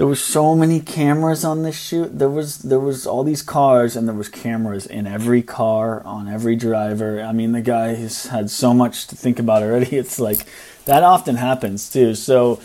[0.00, 2.18] there was so many cameras on this shoot.
[2.18, 6.26] There was there was all these cars, and there was cameras in every car on
[6.26, 7.20] every driver.
[7.20, 9.94] I mean, the guy has had so much to think about already.
[9.98, 10.46] It's like
[10.86, 12.14] that often happens too.
[12.14, 12.62] So,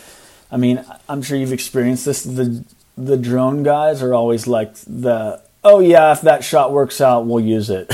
[0.50, 2.22] I mean, I'm sure you've experienced this.
[2.22, 2.64] The
[2.96, 7.44] the drone guys are always like the oh yeah, if that shot works out, we'll
[7.44, 7.88] use it.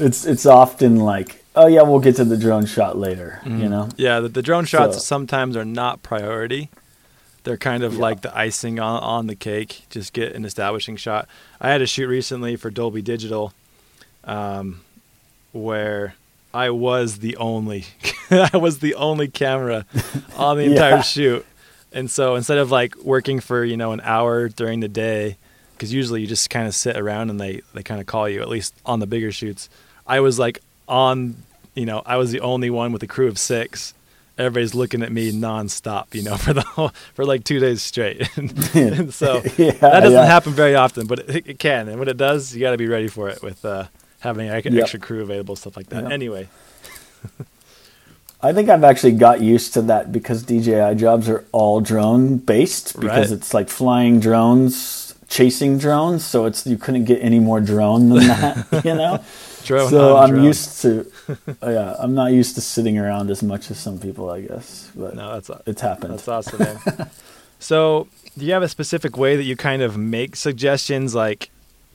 [0.00, 3.38] it's it's often like oh yeah, we'll get to the drone shot later.
[3.44, 3.62] Mm-hmm.
[3.62, 3.88] You know.
[3.96, 6.70] Yeah, the, the drone shots so, sometimes are not priority.
[7.48, 8.00] They're kind of yeah.
[8.00, 9.86] like the icing on, on the cake.
[9.88, 11.26] Just get an establishing shot.
[11.58, 13.54] I had a shoot recently for Dolby Digital,
[14.24, 14.82] um,
[15.52, 16.14] where
[16.52, 17.86] I was the only,
[18.30, 19.86] I was the only camera
[20.36, 21.00] on the entire yeah.
[21.00, 21.46] shoot.
[21.90, 25.38] And so instead of like working for you know an hour during the day,
[25.72, 28.42] because usually you just kind of sit around and they they kind of call you
[28.42, 29.70] at least on the bigger shoots.
[30.06, 31.36] I was like on,
[31.74, 33.94] you know, I was the only one with a crew of six
[34.38, 38.28] everybody's looking at me nonstop, you know, for the whole, for like two days straight.
[38.36, 38.54] and,
[39.14, 40.24] so yeah, that doesn't yeah.
[40.24, 41.88] happen very often, but it, it, can.
[41.88, 43.86] And when it does, you got to be ready for it with uh,
[44.20, 45.00] having extra yep.
[45.00, 46.04] crew available, stuff like that.
[46.04, 46.12] Yep.
[46.12, 46.48] Anyway.
[48.40, 52.94] I think I've actually got used to that because DJI jobs are all drone based
[52.94, 53.36] because right.
[53.36, 56.24] it's like flying drones, chasing drones.
[56.24, 59.24] So it's you couldn't get any more drone than that, you know.
[59.68, 60.44] Drone so I'm drone.
[60.44, 61.06] used to,
[61.62, 64.90] oh, yeah, I'm not used to sitting around as much as some people, I guess.
[64.96, 66.14] But no, that's it's happened.
[66.14, 67.10] That's awesome, man.
[67.58, 71.50] so, do you have a specific way that you kind of make suggestions, like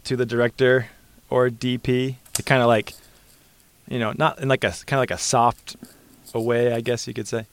[0.06, 0.88] to the director
[1.30, 2.94] or DP, to kind of like,
[3.90, 5.76] you know, not in like a kind of like a soft
[6.34, 7.46] way, I guess you could say.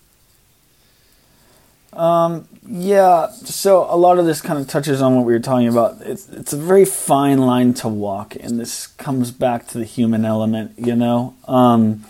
[1.92, 5.68] Um, yeah, so a lot of this kind of touches on what we were talking
[5.68, 6.00] about.
[6.03, 10.24] It's it's a very fine line to walk, and this comes back to the human
[10.24, 10.74] element.
[10.79, 12.05] You know, um,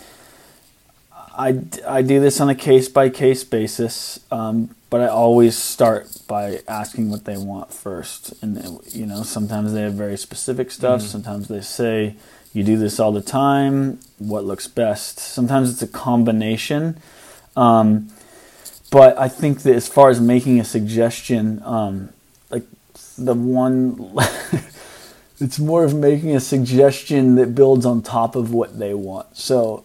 [1.13, 6.09] I I do this on a case by case basis, um, but I always start
[6.29, 8.35] by asking what they want first.
[8.43, 11.01] And you know, sometimes they have very specific stuff.
[11.01, 11.07] Mm.
[11.07, 12.17] Sometimes they say,
[12.53, 14.01] "You do this all the time.
[14.19, 16.99] What looks best?" Sometimes it's a combination.
[17.57, 18.11] Um,
[18.91, 22.11] but I think that as far as making a suggestion, um,
[22.51, 22.65] like
[23.17, 24.13] the one,
[25.41, 29.37] it's more of making a suggestion that builds on top of what they want.
[29.37, 29.85] So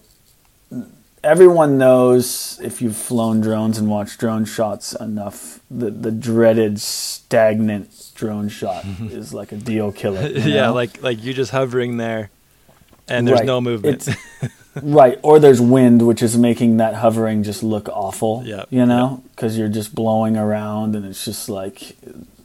[1.24, 8.12] everyone knows if you've flown drones and watched drone shots enough, the the dreaded stagnant
[8.15, 10.28] drone shot is like a deal killer.
[10.28, 10.48] You know?
[10.48, 12.32] yeah, like like you just hovering there,
[13.08, 13.46] and there's right.
[13.46, 14.08] no movement
[14.82, 18.44] right, or there's wind, which is making that hovering just look awful.
[18.46, 21.96] Yeah, you know, because you're just blowing around, and it's just like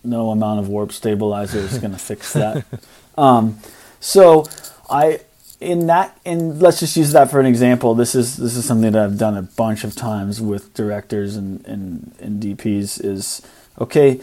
[0.03, 2.65] no amount of warp stabilizer is going to fix that.
[3.19, 3.59] Um,
[3.99, 4.47] so
[4.89, 5.21] I
[5.61, 7.95] in that and let's just use that for an example.
[7.95, 11.67] This is this is something that I've done a bunch of times with directors and
[11.67, 13.05] and, and DPs.
[13.05, 13.43] Is
[13.79, 14.21] okay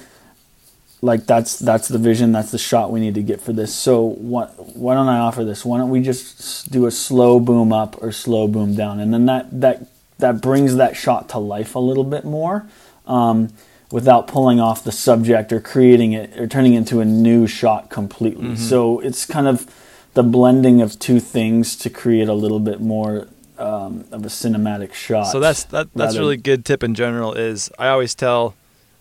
[1.02, 3.74] like that's that's the vision that's the shot we need to get for this.
[3.74, 5.64] So what, why don't i offer this?
[5.64, 9.00] Why don't we just do a slow boom up or slow boom down?
[9.00, 12.68] And then that that that brings that shot to life a little bit more
[13.06, 13.50] um,
[13.92, 17.90] without pulling off the subject or creating it or turning it into a new shot
[17.90, 18.50] completely.
[18.50, 18.56] Mm-hmm.
[18.56, 19.72] so it's kind of
[20.14, 23.28] the blending of two things to create a little bit more
[23.60, 27.34] um, of a cinematic shot so that's that, that's rather, really good tip in general
[27.34, 28.56] is i always tell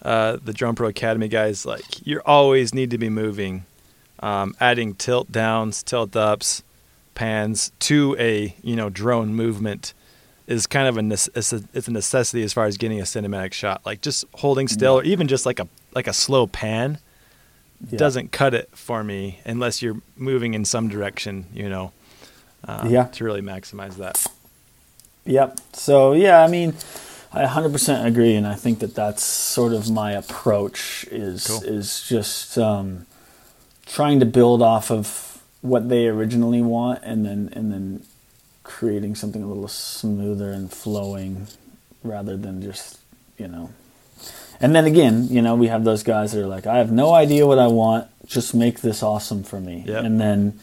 [0.06, 3.66] uh, the Drone Pro Academy guys, like you always need to be moving,
[4.20, 6.62] um, adding tilt downs, tilt ups,
[7.16, 9.94] pans to a you know drone movement
[10.46, 13.52] is kind of a it's a, it's a necessity as far as getting a cinematic
[13.52, 13.84] shot.
[13.84, 16.98] Like just holding still, or even just like a like a slow pan,
[17.90, 17.98] yeah.
[17.98, 21.46] doesn't cut it for me unless you're moving in some direction.
[21.52, 21.92] You know,
[22.62, 24.24] uh, yeah, to really maximize that.
[25.24, 25.58] Yep.
[25.72, 26.74] So yeah, I mean
[27.32, 31.06] I 100% agree, and I think that that's sort of my approach.
[31.10, 31.62] Is cool.
[31.62, 33.06] is just um,
[33.84, 38.02] trying to build off of what they originally want, and then and then
[38.62, 41.46] creating something a little smoother and flowing
[42.02, 42.98] rather than just,
[43.38, 43.70] you know.
[44.60, 47.12] And then again, you know, we have those guys that are like, I have no
[47.12, 49.84] idea what I want, just make this awesome for me.
[49.86, 50.04] Yep.
[50.04, 50.58] And then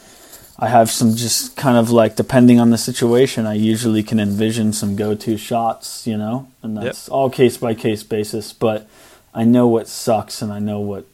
[0.60, 4.72] I have some just kind of like, depending on the situation, I usually can envision
[4.72, 8.54] some go to shots, you know, and that's all case by case basis.
[8.54, 8.88] But
[9.34, 11.06] I know what sucks and I know what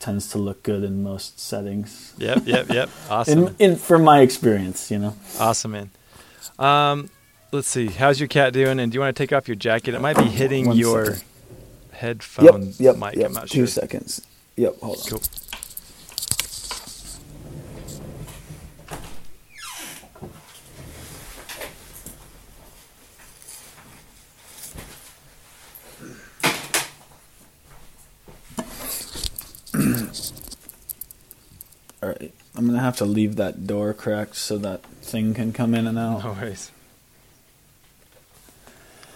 [0.00, 2.14] tends to look good in most settings.
[2.18, 2.88] Yep, yep, yep.
[3.10, 3.48] Awesome.
[3.48, 5.14] In, in from my experience, you know.
[5.38, 5.90] awesome, man.
[6.58, 7.10] Um,
[7.52, 7.88] let's see.
[7.88, 8.80] How's your cat doing?
[8.80, 9.94] And do you want to take off your jacket?
[9.94, 11.22] It might be hitting One your second.
[11.92, 12.80] headphone mic.
[12.80, 12.96] yep.
[13.26, 13.66] I'm not Two sure.
[13.66, 14.26] seconds.
[14.56, 14.78] Yep.
[14.80, 15.04] Hold on.
[15.04, 15.22] Cool.
[32.02, 32.32] All right.
[32.56, 35.98] I'm gonna have to leave that door cracked so that thing can come in and
[35.98, 36.24] out.
[36.24, 36.70] No worries.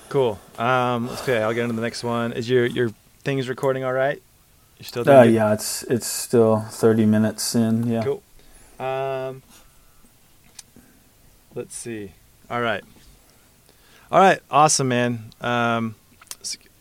[0.09, 0.39] Cool.
[0.59, 2.33] Um, okay, I'll get into the next one.
[2.33, 2.91] Is your your
[3.25, 4.23] things recording all right?
[4.79, 5.33] You still doing Uh, good?
[5.35, 7.87] yeah, it's it's still 30 minutes in.
[7.89, 8.05] Yeah.
[8.05, 8.23] Cool.
[8.85, 9.43] Um,
[11.55, 12.13] let's see.
[12.51, 12.85] All right.
[14.11, 14.41] All right.
[14.51, 15.31] Awesome, man.
[15.41, 15.95] Um,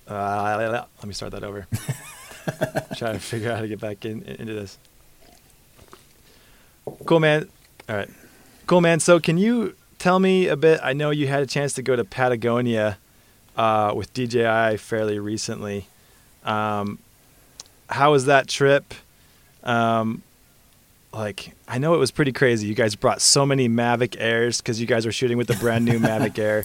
[0.07, 1.67] uh, let me start that over.
[2.95, 4.77] Try to figure out how to get back in, into this.
[7.05, 7.49] Cool, man.
[7.89, 8.09] All right.
[8.67, 8.99] Cool, man.
[8.99, 10.79] So, can you tell me a bit?
[10.83, 12.97] I know you had a chance to go to Patagonia
[13.57, 15.87] uh, with DJI fairly recently.
[16.43, 16.99] Um,
[17.89, 18.93] how was that trip?
[19.63, 20.23] Um,
[21.13, 22.67] like I know it was pretty crazy.
[22.67, 25.85] You guys brought so many Mavic Airs because you guys were shooting with the brand
[25.85, 26.63] new Mavic Air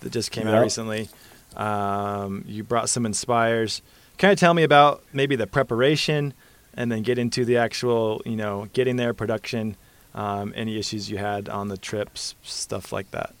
[0.00, 1.08] that just came out recently.
[1.56, 3.82] Um, you brought some Inspires.
[4.18, 6.34] Kind of tell me about maybe the preparation,
[6.74, 9.76] and then get into the actual, you know, getting there, production,
[10.14, 13.34] um, any issues you had on the trips, stuff like that.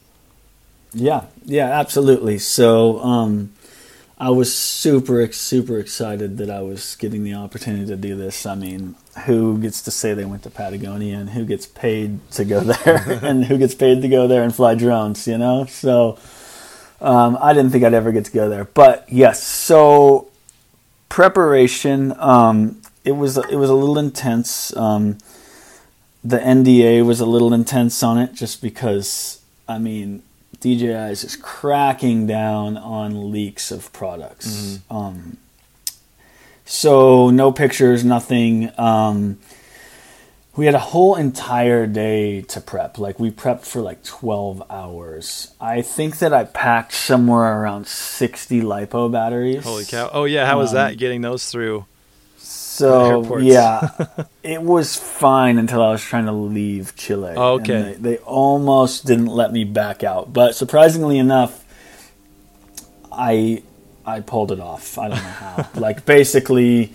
[0.92, 2.38] Yeah, yeah, absolutely.
[2.38, 3.52] So, um,
[4.20, 8.46] I was super, super excited that I was getting the opportunity to do this.
[8.46, 12.44] I mean, who gets to say they went to Patagonia and who gets paid to
[12.44, 15.66] go there and who gets paid to go there and fly drones, you know?
[15.66, 16.18] So,
[17.00, 18.64] um, I didn't think I'd ever get to go there.
[18.64, 20.28] But yes, so
[21.08, 24.76] preparation, um, it was, it was a little intense.
[24.76, 25.18] Um,
[26.24, 30.22] the NDA was a little intense on it just because, I mean,
[30.60, 34.80] DJI is just cracking down on leaks of products.
[34.90, 35.38] Um,
[36.64, 38.70] so no pictures, nothing.
[38.78, 39.38] Um,
[40.58, 42.98] we had a whole entire day to prep.
[42.98, 45.54] Like we prepped for like 12 hours.
[45.60, 49.62] I think that I packed somewhere around 60 lipo batteries.
[49.62, 50.10] Holy cow!
[50.12, 51.86] Oh yeah, how was Um, that getting those through?
[52.38, 53.90] So yeah,
[54.42, 57.34] it was fine until I was trying to leave Chile.
[57.36, 57.94] Oh, okay.
[57.96, 61.64] they, they almost didn't let me back out, but surprisingly enough,
[63.12, 63.62] I
[64.04, 64.98] I pulled it off.
[64.98, 65.68] I don't know how.
[65.76, 66.94] like basically,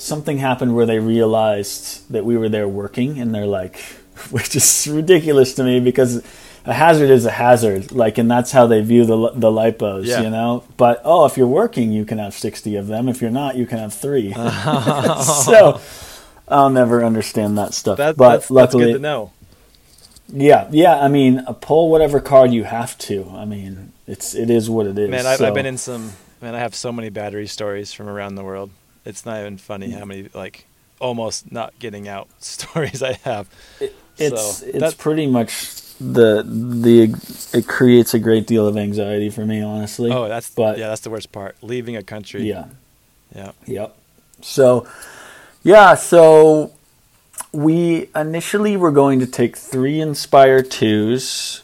[0.00, 3.78] something happened where they realized that we were there working, and they're like,
[4.30, 6.24] which is ridiculous to me because
[6.66, 7.92] a hazard is a hazard.
[7.92, 10.22] Like, and that's how they view the the lipos, Yeah.
[10.22, 10.64] you know.
[10.76, 13.08] But oh, if you're working, you can have sixty of them.
[13.08, 14.32] If you're not, you can have three.
[15.44, 15.80] so
[16.48, 17.98] I'll never understand that stuff.
[17.98, 19.32] That, but that's, that's luckily, good to know.
[20.28, 20.98] yeah, yeah.
[21.00, 23.30] I mean, pull whatever card you have to.
[23.34, 25.08] I mean, it's it is what it is.
[25.10, 26.12] Man, I've, So- I've been in some.
[26.42, 28.70] Man, I have so many battery stories from around the world.
[29.04, 30.66] It's not even funny how many like
[30.98, 33.48] almost not getting out stories I have.
[34.18, 37.14] It's So, it's pretty much the the
[37.56, 40.10] it creates a great deal of anxiety for me, honestly.
[40.10, 41.56] Oh, that's but yeah, that's the worst part.
[41.62, 42.42] Leaving a country.
[42.42, 42.66] yeah,
[43.34, 43.52] yeah.
[43.66, 43.96] Yep.
[44.42, 44.86] So,
[45.62, 46.72] yeah, so
[47.52, 51.62] we initially were going to take three Inspire 2s,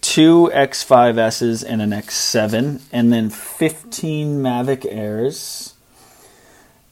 [0.00, 5.73] two X5Ss, and an X7, and then 15 Mavic Airs.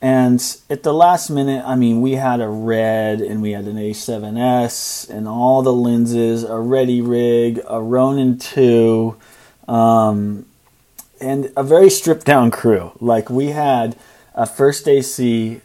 [0.03, 3.77] And at the last minute, I mean, we had a red and we had an
[3.77, 9.17] A7S and all the lenses, a Ready Rig, a Ronin 2,
[9.69, 10.45] um,
[11.21, 12.91] and a very stripped down crew.
[12.99, 13.97] Like we had
[14.35, 15.61] a first AC,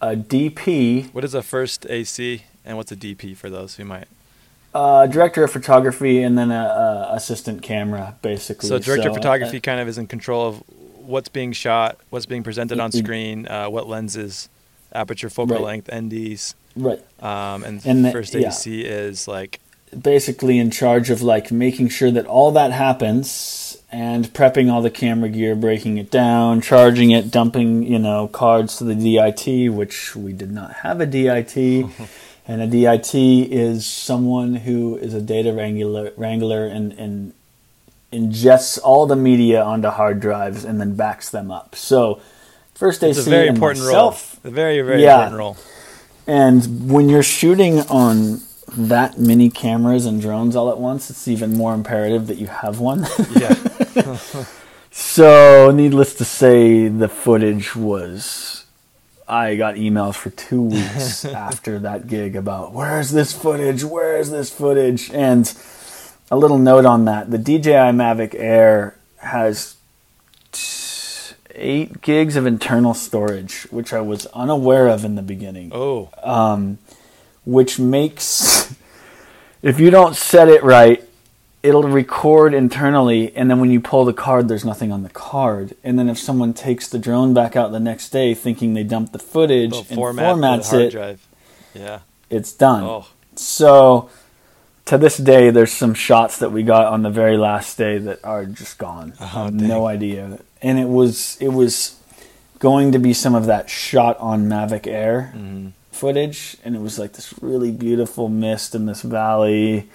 [0.00, 4.08] a DP, What is a first AC and what's a DP for those who might?
[4.76, 8.68] uh, director of photography, and then a, a assistant camera, basically.
[8.68, 10.62] So director of uh, photography kind of is in control of
[11.06, 13.04] what's being shot, what's being presented on Mm, mm.
[13.04, 14.48] screen, uh, what lenses,
[14.92, 15.64] aperture, focal Right.
[15.64, 17.00] length, NDs, right.
[17.22, 18.52] um, and, And the- first yeah.
[18.66, 19.60] Is like
[20.02, 24.90] basically in charge of like making sure that all that happens and prepping all the
[24.90, 30.16] camera gear, breaking it down, charging it, dumping, you know, cards to the DIT, which
[30.16, 31.86] we did not have a DIT.
[32.48, 37.32] And a DIT is someone who is a data wrangler, wrangler and, and
[38.16, 41.74] ingests all the media onto hard drives and then backs them up.
[41.76, 42.20] So,
[42.74, 44.50] first AC It's a very important myself, role.
[44.52, 45.14] A very, very Yeah.
[45.16, 45.56] important role.
[46.26, 48.40] And when you're shooting on
[48.76, 52.80] that many cameras and drones all at once, it's even more imperative that you have
[52.80, 53.06] one.
[53.36, 53.54] Yeah.
[54.90, 58.64] so, needless to say, the footage was.
[59.28, 63.82] I got emails for two weeks after that gig about where's this footage?
[63.84, 65.10] Where's this footage?
[65.10, 65.52] And
[66.30, 69.76] a little note on that the DJI Mavic Air has
[70.52, 76.10] t- eight gigs of internal storage, which I was unaware of in the beginning Oh,
[76.22, 76.78] um,
[77.44, 78.74] which makes
[79.62, 81.02] if you don't set it right,
[81.62, 85.74] it'll record internally, and then when you pull the card, there's nothing on the card.
[85.82, 89.12] And then if someone takes the drone back out the next day, thinking they dumped
[89.12, 91.26] the footage and format the formats hard it, drive.
[91.74, 92.00] Yeah.
[92.30, 92.84] it's done.
[92.84, 94.10] Oh, So
[94.86, 98.24] to this day, there's some shots that we got on the very last day that
[98.24, 99.14] are just gone.
[99.20, 100.38] Oh, no idea.
[100.62, 102.00] And it was it was
[102.58, 105.72] going to be some of that shot on Mavic Air mhm.
[105.90, 109.88] footage, and it was like this really beautiful mist in this valley,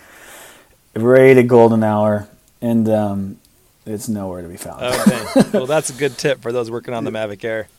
[0.95, 2.27] right at golden hour,
[2.61, 3.39] and um,
[3.85, 4.83] it's nowhere to be found.
[4.83, 5.49] Okay.
[5.53, 7.69] well, that's a good tip for those working on the Mavic Air.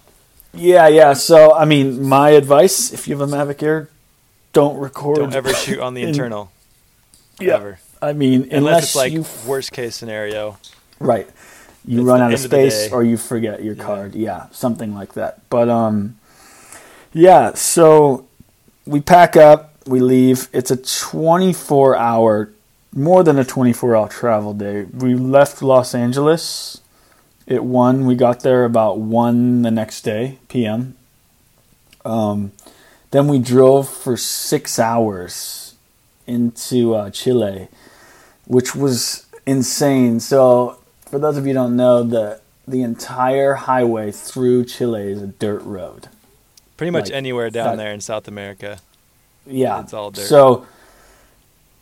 [0.55, 1.13] Yeah, yeah.
[1.13, 3.91] So I mean, my advice: if you have a Mavic Air,
[4.55, 5.19] don't record.
[5.19, 6.51] Don't ever shoot on the in- internal.
[7.43, 7.57] Yeah.
[7.57, 7.79] Ever.
[8.01, 10.59] I mean, Unless, unless, it's like you worst case scenario.
[10.99, 11.29] right,
[11.87, 13.85] you It's run out of end of space or you forget your Yeah.
[13.85, 14.15] card.
[14.15, 15.49] Yeah, something like that.
[15.51, 16.17] But um,
[17.13, 17.55] yeah.
[17.55, 18.27] So
[18.87, 20.49] we pack up, we leave.
[20.53, 22.51] It's a 24 hour,
[22.93, 24.83] more than a 24 hour travel day.
[24.85, 26.81] We left Los Angeles
[27.47, 28.05] at one.
[28.07, 30.97] We got there about one the next day p.m.
[32.05, 32.51] Um,
[33.13, 35.62] then we drove for six hours
[36.33, 37.69] into uh, Chile,
[38.47, 40.19] which was insane.
[40.21, 40.79] So,
[41.09, 45.27] for those of you who don't know, the the entire highway through Chile is a
[45.27, 46.09] dirt road.
[46.77, 48.79] Pretty much Like, anywhere down that- there in South America.
[49.47, 50.27] Yeah, It's all dirt.
[50.27, 50.67] So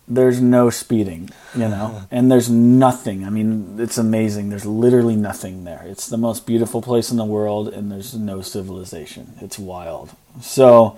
[0.07, 3.23] there's no speeding, you know, and there's nothing.
[3.23, 4.49] I mean, it's amazing.
[4.49, 5.83] There's literally nothing there.
[5.85, 9.33] It's the most beautiful place in the world, and there's no civilization.
[9.39, 10.09] It's wild.
[10.41, 10.97] So,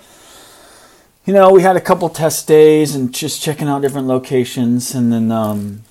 [1.26, 5.12] you know, we had a couple test days and just checking out different locations, and
[5.12, 5.84] then, um,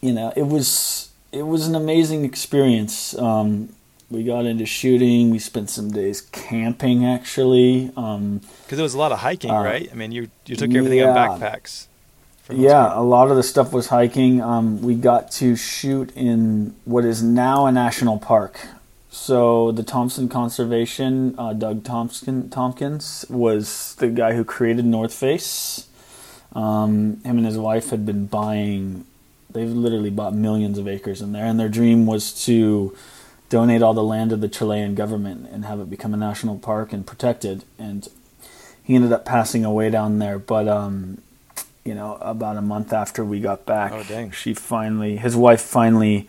[0.00, 3.16] you know, it was it was an amazing experience.
[3.18, 3.70] Um,
[4.10, 5.30] we got into shooting.
[5.30, 7.90] We spent some days camping, actually.
[7.96, 9.88] Um, Because it was a lot of hiking, Uh, right?
[9.90, 11.86] I mean, you you took everything on backpacks.
[12.42, 14.40] for the most Yeah, a lot of the stuff was hiking.
[14.40, 18.60] Um, we got to shoot in what is now a national park.
[19.14, 25.86] So the Thompson Conservation, uh, Doug Thompson, Tompkins was the guy who created North Face.
[26.52, 29.04] Um, him and his wife had been buying.
[29.48, 32.96] They've literally bought millions of acres in there, and their dream was to
[33.50, 36.92] donate all the land to the Chilean government and have it become a national park
[36.92, 37.62] and protected.
[37.78, 38.08] And
[38.82, 41.22] he ended up passing away down there, but um,
[41.84, 44.32] you know, about a month after we got back, Oh, dang.
[44.32, 46.28] she finally, his wife finally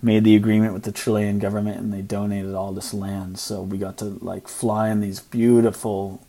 [0.00, 3.38] made the agreement with the Chilean government, and they donated all this land.
[3.38, 6.22] So we got to like fly in these beautiful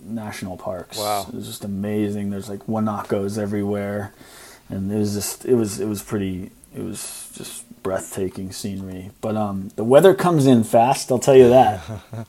[0.00, 0.98] national parks.
[0.98, 1.26] Wow.
[1.28, 2.30] it was just amazing.
[2.30, 4.12] There's like guanacos everywhere,
[4.68, 9.10] and it was just, it was, it was pretty, it was just breathtaking scenery.
[9.20, 11.10] But um, the weather comes in fast.
[11.12, 11.80] I'll tell you that.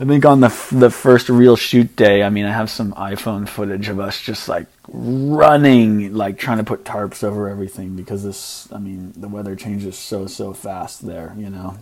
[0.00, 2.92] I think on the f- the first real shoot day, I mean, I have some
[2.94, 8.24] iPhone footage of us just like running, like trying to put tarps over everything because
[8.24, 11.34] this, I mean, the weather changes so so fast there.
[11.36, 11.76] You know,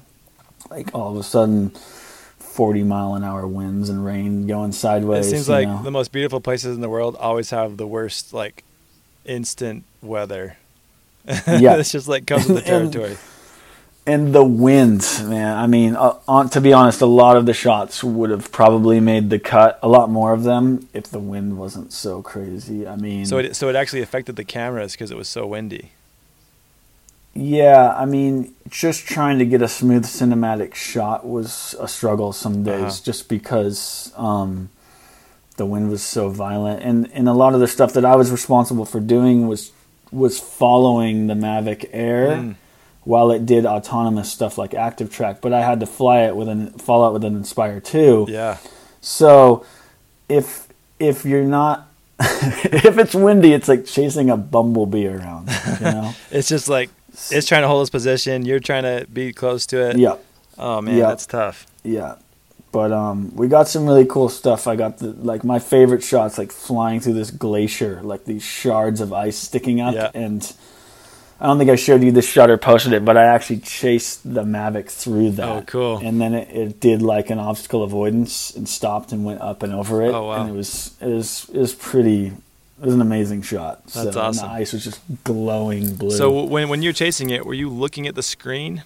[0.68, 5.28] like all of a sudden, forty mile an hour winds and rain going sideways.
[5.28, 5.82] It seems like know.
[5.84, 8.64] the most beautiful places in the world always have the worst, like,
[9.24, 10.56] instant weather.
[11.46, 11.76] Yeah.
[11.76, 13.16] it's just like comes with the territory.
[14.08, 15.56] And the winds, man.
[15.56, 18.98] I mean, uh, on, to be honest, a lot of the shots would have probably
[19.00, 19.78] made the cut.
[19.82, 22.86] A lot more of them if the wind wasn't so crazy.
[22.86, 25.92] I mean, So it so it actually affected the cameras because it was so windy.
[27.34, 32.64] Yeah, I mean, just trying to get a smooth cinematic shot was a struggle some
[32.64, 33.04] days, Uh-huh.
[33.04, 34.70] just because um,
[35.56, 38.30] the wind was so violent, and and a lot of the stuff that I was
[38.32, 39.70] responsible for doing was
[40.10, 42.54] was following the Mavic Air Mm.
[43.08, 46.48] While it did autonomous stuff like active track, but I had to fly it with
[46.48, 48.26] an follow it with an Inspire two.
[48.28, 48.58] Yeah.
[49.00, 49.64] So
[50.28, 51.88] if if you're not
[52.20, 55.48] if it's windy, it's like chasing a bumblebee around,
[55.80, 56.14] you know.
[56.30, 56.90] It's just like
[57.30, 58.44] it's trying to hold its position.
[58.44, 59.96] You're trying to be close to it.
[59.98, 60.16] yeah.
[60.58, 61.08] Oh man, Yeah.
[61.08, 61.66] that's tough.
[61.84, 62.16] Yeah.
[62.72, 64.66] But um, we got some really cool stuff.
[64.66, 69.00] I got the like my favorite shots, like flying through this glacier, like these shards
[69.00, 70.10] of ice sticking up, Yeah.
[70.12, 70.52] and
[71.40, 74.22] I don't think I showed you this shot or posted it, but I actually chased
[74.24, 75.48] the Mavic through that.
[75.48, 75.98] Oh, cool.
[75.98, 79.72] And then it, it did like an obstacle avoidance and stopped and went up and
[79.72, 80.12] over it.
[80.12, 80.40] Oh, wow.
[80.42, 82.32] And it was it was it was pretty.
[82.80, 83.82] It was an amazing shot.
[83.84, 84.48] That's so, and awesome.
[84.48, 86.10] the ice was just glowing blue.
[86.10, 88.82] So when when you're chasing it, were you looking at the screen?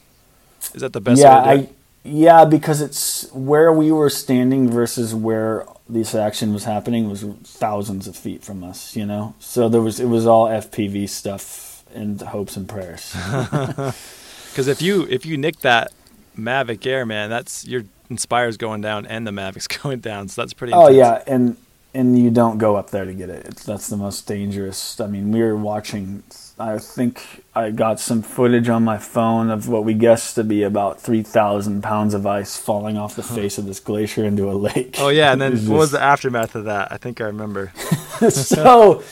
[0.75, 1.77] Is that the best yeah, way to do I it?
[2.05, 8.07] yeah because it's where we were standing versus where this action was happening was thousands
[8.07, 8.95] of feet from us.
[8.95, 13.15] You know, so there was it was all FPV stuff and hopes and prayers.
[14.53, 15.93] Because if you if you nick that
[16.39, 20.29] Mavic Air, man, that's your Inspire's going down and the Mavic's going down.
[20.29, 20.75] So that's pretty.
[20.75, 21.57] Oh yeah, and
[21.95, 23.47] and you don't go up there to get it.
[23.47, 25.01] It's, that's the most dangerous.
[25.01, 26.23] I mean, we were watching.
[26.59, 30.63] I think I got some footage on my phone of what we guessed to be
[30.65, 34.53] about three thousand pounds of ice falling off the face of this glacier into a
[34.53, 34.97] lake.
[34.99, 36.93] Oh yeah, and then It was what was the aftermath of that?
[36.93, 37.73] I think I remember.
[38.29, 39.03] so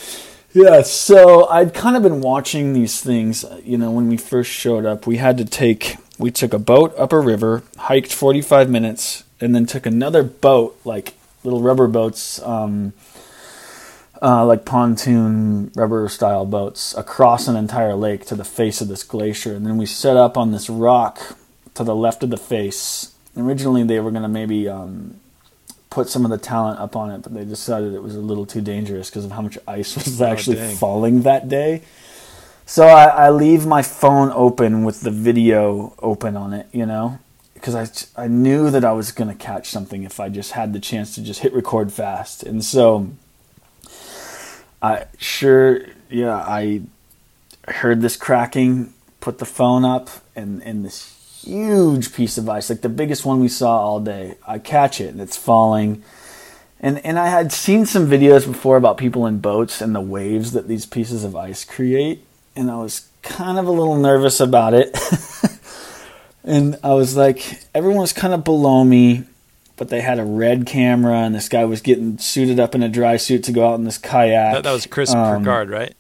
[0.52, 4.84] yeah so i'd kind of been watching these things you know when we first showed
[4.84, 5.06] up.
[5.06, 9.54] We had to take we took a boat up a river hiked 45 minutes and
[9.54, 12.92] then took another boat like little rubber boats um,
[14.22, 19.02] uh, like pontoon rubber style boats across an entire lake to the face of this
[19.02, 19.54] glacier.
[19.54, 21.38] And then we set up on this rock
[21.74, 23.14] to the left of the face.
[23.36, 25.20] Originally they were going to maybe um,
[25.90, 28.46] put some of the talent up on it, but they decided it was a little
[28.46, 30.76] too dangerous because of how much ice was oh, actually dang.
[30.76, 31.82] falling that day.
[32.64, 37.18] So I, I leave my phone open with the video open on it, you know,
[37.54, 40.72] because I, I knew that I was going to catch something if I just had
[40.72, 42.44] the chance to just hit record fast.
[42.44, 43.10] And so
[44.80, 46.82] I sure, yeah, I
[47.66, 52.80] heard this cracking, put the phone up, and, and this huge piece of ice, like
[52.82, 54.34] the biggest one we saw all day.
[54.46, 56.02] I catch it and it's falling.
[56.80, 60.52] And and I had seen some videos before about people in boats and the waves
[60.52, 62.24] that these pieces of ice create,
[62.56, 64.96] and I was kind of a little nervous about it.
[66.44, 69.24] and I was like, everyone was kind of below me,
[69.76, 72.88] but they had a red camera, and this guy was getting suited up in a
[72.88, 74.54] dry suit to go out in this kayak.
[74.54, 75.94] That, that was Chris Um, Burkard, right?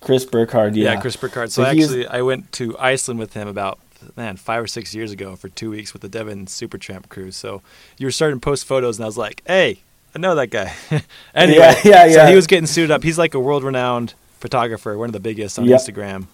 [0.00, 0.94] Chris Burkard, yeah.
[0.94, 1.50] Yeah, Chris Burkard.
[1.52, 3.78] So So, he is- actually, I went to Iceland with him about
[4.16, 7.30] man five or six years ago for two weeks with the Devin Supertramp crew.
[7.30, 7.62] So
[7.98, 9.78] you were starting to post photos, and I was like, "Hey,
[10.14, 10.72] I know that guy."
[11.34, 13.02] anyway, Yeah, yeah, So he was getting suited up.
[13.02, 15.80] He's like a world-renowned photographer, one of the biggest on Yep.
[15.80, 16.26] Instagram.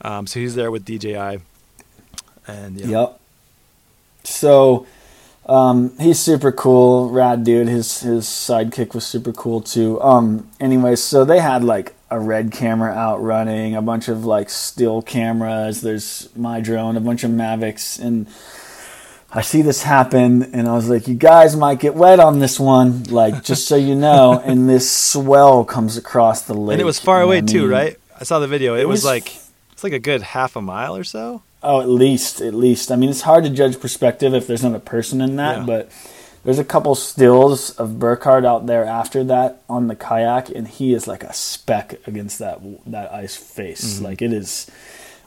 [0.00, 1.40] Um, so he's there with DJI,
[2.46, 3.20] and yeah, Yep.
[4.24, 4.86] So
[5.46, 7.68] um, he's super cool, rad dude.
[7.68, 10.00] His his sidekick was super cool too.
[10.02, 14.48] Um, anyway, so they had like a red camera out running, a bunch of like
[14.50, 15.80] still cameras.
[15.82, 18.26] There's my drone, a bunch of Mavics, and
[19.30, 22.58] I see this happen, and I was like, "You guys might get wet on this
[22.58, 26.86] one, like just so you know." and this swell comes across the lake, and it
[26.86, 27.96] was far away I too, right?
[28.18, 28.74] I saw the video.
[28.74, 29.36] It, It was, was- like
[29.72, 31.42] it's like a good half a mile or so.
[31.62, 32.90] Oh, at least, at least.
[32.92, 35.64] I mean, it's hard to judge perspective if there's not a person in that, Yeah.
[35.66, 35.90] but
[36.44, 40.94] there's a couple stills of Burkard out there after that on the kayak, and he
[40.94, 43.96] is like a speck against that that ice face.
[43.96, 44.04] Mm-hmm.
[44.04, 44.70] Like it is.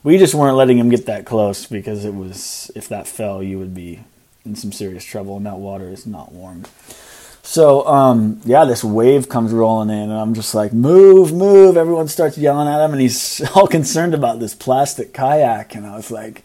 [0.03, 3.59] We just weren't letting him get that close because it was if that fell, you
[3.59, 4.03] would be
[4.45, 6.65] in some serious trouble, and that water is not warm.
[7.43, 11.75] So, um, yeah, this wave comes rolling in, and I'm just like, move, move.
[11.75, 15.75] Everyone starts yelling at him, and he's all concerned about this plastic kayak.
[15.75, 16.43] And I was like,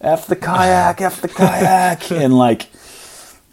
[0.00, 2.10] F the kayak, F the kayak.
[2.12, 2.68] and like,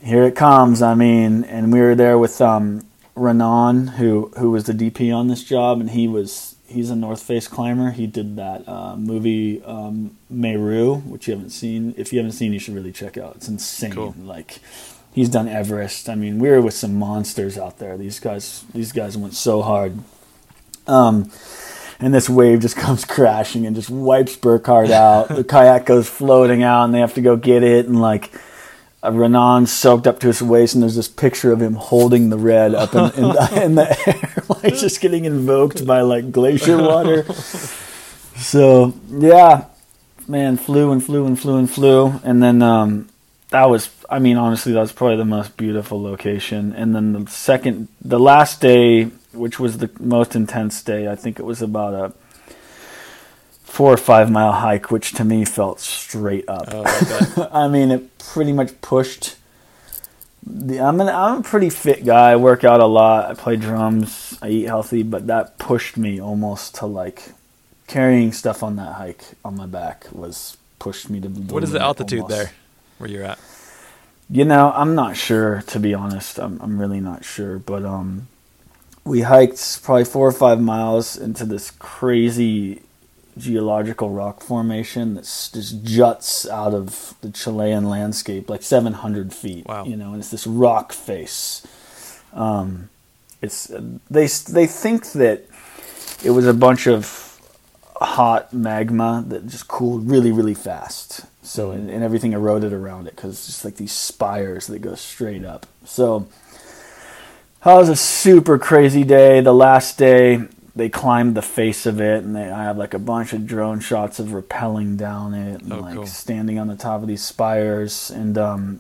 [0.02, 0.82] here it comes.
[0.82, 2.86] I mean, and we were there with um,
[3.16, 6.56] Renan, who, who was the DP on this job, and he was.
[6.70, 7.92] He's a North Face climber.
[7.92, 11.94] He did that uh, movie um, Meru, which you haven't seen.
[11.96, 13.38] If you haven't seen, you should really check out.
[13.38, 13.94] It's insane.
[13.94, 14.14] Cool.
[14.20, 14.60] Like,
[15.14, 16.10] he's done Everest.
[16.10, 17.98] I mean, we were with some monsters out there.
[17.98, 19.98] These guys, these guys went so hard.
[20.88, 21.32] Um,
[22.02, 25.30] and this wave just comes crashing and just wipes Burkard out.
[25.30, 27.86] the kayak goes floating out, and they have to go get it.
[27.86, 28.30] And like,
[29.04, 32.74] Renan's soaked up to his waist, and there's this picture of him holding the red
[32.74, 37.24] up in, in, the, in the air, like just getting invoked by like glacier water.
[38.38, 39.66] So yeah,
[40.28, 43.10] man, flew and flew and flew and flew, and then um,
[43.50, 46.74] that was, I mean, honestly, that was probably the most beautiful location.
[46.74, 51.40] And then the second, the last day, which was the most intense day, I think
[51.40, 52.14] it was about a
[53.68, 56.70] four or five mile hike, which to me felt straight up.
[56.72, 57.48] Oh, I.
[57.66, 59.36] I mean, it pretty much pushed.
[60.46, 62.32] The, I'm an I'm a pretty fit guy.
[62.32, 63.30] I work out a lot.
[63.30, 64.38] I play drums.
[64.42, 67.34] I eat healthy, but that pushed me almost to like
[67.86, 71.28] carrying stuff on that hike on my back was pushed me to.
[71.28, 72.36] what is the altitude almost.
[72.36, 72.52] there,
[72.98, 73.40] where you're at?
[74.30, 76.40] You know, I'm not sure to be honest.
[76.40, 78.30] I'm I'm really not sure, but um
[79.04, 82.82] we hiked probably 4 or 5 miles into this crazy
[83.38, 89.66] geological rock formation that just juts out of the Chilean landscape like 700 feet.
[89.66, 89.86] Wow.
[89.86, 91.66] You know, and it's this rock face.
[92.34, 92.90] Um,
[93.42, 93.72] it's
[94.10, 95.46] they they think that
[96.24, 97.40] it was a bunch of
[97.96, 101.26] hot magma that just cooled really really fast.
[101.44, 104.96] So and, and everything eroded around it because it's just like these spires that go
[104.96, 105.66] straight up.
[105.86, 106.28] So
[107.64, 109.42] that was a super crazy day.
[109.42, 110.48] The last day
[110.78, 113.80] they climbed the face of it, and they I have like a bunch of drone
[113.80, 116.06] shots of rappelling down it and Oh, like cool.
[116.08, 118.80] standing on the top of these spires and um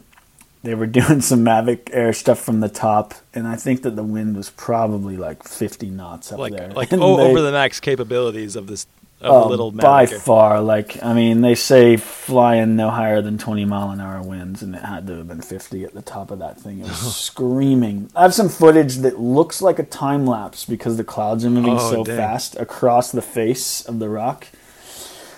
[0.63, 4.03] they were doing some Mavic Air stuff from the top, and I think that the
[4.03, 6.69] wind was probably like 50 knots up Like there.
[6.71, 8.85] like oh, they- over the max capabilities of this
[9.19, 10.61] of oh, the um, little by far.
[10.61, 14.75] Like I mean, they say flying no higher than 20 mile an hour winds, and
[14.75, 16.79] it had to have been 50 at the top of that thing.
[16.79, 18.09] It was screaming.
[18.15, 21.75] I have some footage that looks like a time lapse because the clouds are moving
[21.77, 22.17] Oh, so dang.
[22.17, 24.47] fast across the face of the rock.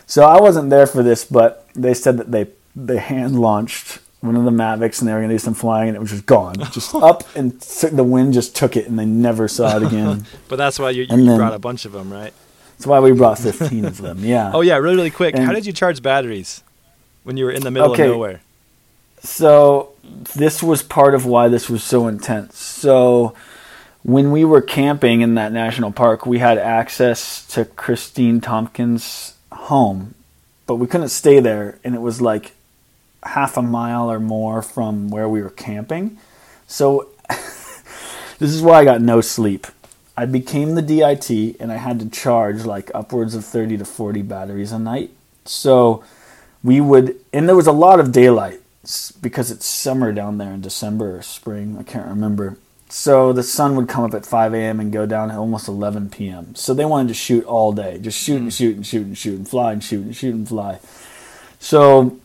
[0.06, 4.36] So I wasn't there for this, but they said that they they hand launched one
[4.36, 6.26] of the Mavics and they were going to do some flying, and it was just
[6.26, 10.26] gone, just up, and the wind just took it, and they never saw it again.
[10.50, 12.34] But that's why you, you then- brought a bunch of them, right?
[12.80, 14.20] That's why we brought 15 of them.
[14.24, 14.52] Yeah.
[14.54, 15.38] Oh yeah, really really quick.
[15.38, 16.64] How did you charge batteries
[17.24, 18.06] when you were in the middle Okay.
[18.06, 18.40] of nowhere?
[19.22, 19.92] So
[20.36, 22.58] this was part of why this was so intense.
[22.58, 23.34] So
[24.04, 30.14] when we were camping in that national park, we had access to Christine Tompkins' home,
[30.66, 32.54] but we couldn't stay there, and it was like
[33.24, 36.18] half a mile or more from where we were camping.
[36.66, 37.10] So
[38.40, 39.68] this is why I got no sleep.
[40.20, 41.30] I became the DIT
[41.62, 45.12] and I had to charge like upwards of 30 to 40 batteries a night.
[45.46, 46.04] So
[46.62, 48.60] we would, and there was a lot of daylight
[49.22, 52.58] because it's summer down there in December or spring, I can't remember.
[52.90, 54.82] So the sun would come up at 5 a.m.
[54.82, 56.54] and go down at almost 11 p.m.
[56.54, 58.58] So they wanted to shoot all day, just shoot and mm.
[58.58, 60.80] shoot and shoot and shoot and fly and shoot and shoot and fly.
[61.62, 62.20] So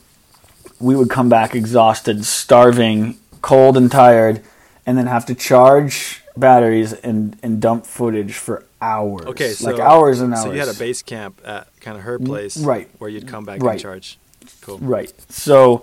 [0.81, 4.43] we would come back exhausted, starving, cold and tired,
[4.85, 9.27] and then have to charge batteries and, and dump footage for hours.
[9.27, 10.43] Okay, so like hours and hours.
[10.43, 12.89] So you had a base camp at kind of her place, right.
[12.99, 13.73] Where you'd come back Right.
[13.73, 14.19] and charge.
[14.61, 14.79] Cool.
[14.79, 15.13] Right.
[15.31, 15.83] So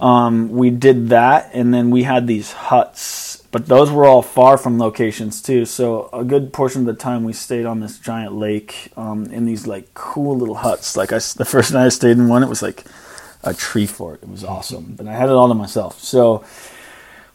[0.00, 4.58] um, we did that, and then we had these huts, but those were all far
[4.58, 5.64] from locations too.
[5.64, 9.44] So a good portion of the time we stayed on this giant lake um, in
[9.44, 10.96] these like cool little huts.
[10.96, 12.84] Like I, the first night I stayed in one, it was like
[13.44, 14.22] a tree fort.
[14.22, 16.00] It was awesome, but I had it all to myself.
[16.00, 16.44] So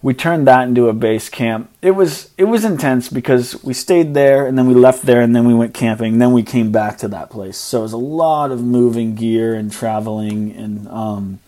[0.02, 1.70] we turned that into a base camp.
[1.82, 5.36] It was it was intense because we stayed there and then we left there and
[5.36, 6.14] then we went camping.
[6.14, 7.58] and Then we came back to that place.
[7.58, 11.40] So it was a lot of moving gear and traveling and um,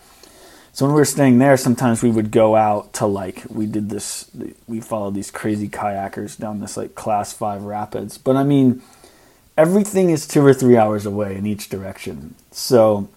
[0.73, 3.91] so when we were staying there, sometimes we would go out to like we did
[3.91, 4.29] this.
[4.67, 8.17] We followed these crazy kayakers down this like class five rapids.
[8.17, 8.81] But I mean,
[9.55, 12.33] everything is two or three hours away in each direction.
[12.51, 13.07] So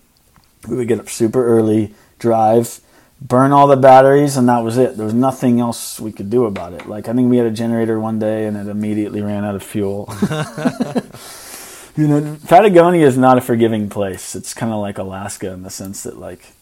[0.68, 2.80] we would get up super early, drive,
[3.20, 4.96] burn all the batteries, and that was it.
[4.96, 6.86] There was nothing else we could do about it.
[6.86, 9.62] Like I think we had a generator one day, and it immediately ran out of
[9.62, 10.12] fuel.
[11.96, 14.34] you know, Patagonia is not a forgiving place.
[14.36, 16.52] It's kind of like Alaska in the sense that like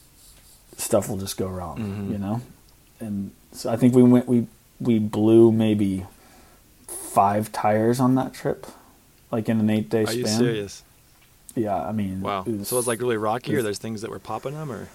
[0.77, 1.79] stuff will just go wrong.
[1.79, 2.13] Mhm.
[2.13, 2.41] You know,
[3.01, 4.47] and so I think we went we
[4.81, 6.07] we blew maybe
[6.89, 8.67] five tires on that trip,
[9.31, 10.19] like in an eight day Are span.
[10.21, 10.83] you serious?
[11.57, 12.43] Yeah, I mean, Wow.
[12.45, 14.55] So it was- so it's like really rocky, it or there's things that were popping
[14.55, 14.89] them, or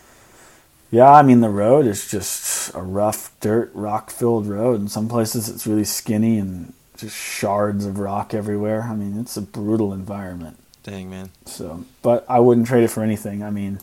[0.91, 4.81] Yeah, I mean the road is just a rough dirt rock filled road.
[4.81, 8.83] In some places it's really skinny and just shards of rock everywhere.
[8.83, 10.57] I mean it's a brutal environment.
[10.83, 11.29] dang man.
[11.45, 13.43] So, but I wouldn't trade it for anything.
[13.43, 13.79] I mean,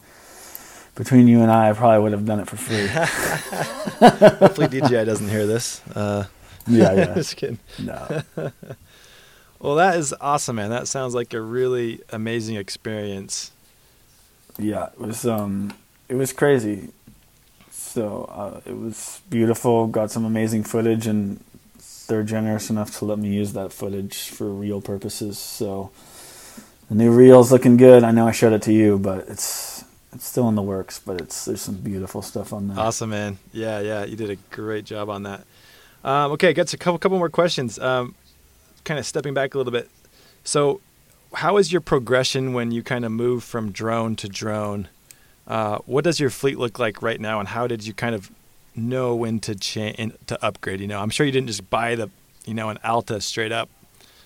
[0.96, 2.86] between you and I, I probably would have done it for free.
[4.38, 5.86] Hopefully DJI doesn't hear this.
[5.94, 6.24] Uh,
[6.66, 7.14] yeah, yeah.
[7.14, 7.59] just kidding.
[7.78, 8.22] No.
[9.61, 10.70] Well, that is awesome, man.
[10.70, 13.52] That sounds like a really amazing experience.
[14.59, 15.72] Yeah, it was um
[16.09, 16.88] it was crazy.
[17.97, 21.42] So, uh, it was beautiful, got some amazing footage and
[22.09, 25.38] they're generous enough to let me use that footage for real purposes.
[25.38, 25.90] So,
[26.90, 28.05] the new reel's looking good.
[28.05, 29.82] I know I showed it to you, but it's
[30.12, 32.78] it's still in the works, but it's there's some beautiful stuff on there.
[32.78, 33.38] Awesome, man.
[33.55, 35.47] Yeah, yeah, you did a great job on that.
[36.05, 37.78] Um, okay, got a couple couple more questions.
[37.78, 38.14] Um,
[38.84, 39.88] kind of stepping back a little bit.
[40.44, 40.82] So,
[41.32, 44.88] how is your progression when you kind of move from drone to drone?
[45.47, 48.30] Uh, what does your fleet look like right now, and how did you kind of
[48.74, 50.80] know when to change to upgrade?
[50.80, 52.11] You know, I'm sure you didn't just buy the,
[52.44, 53.68] you know, an Alta straight up,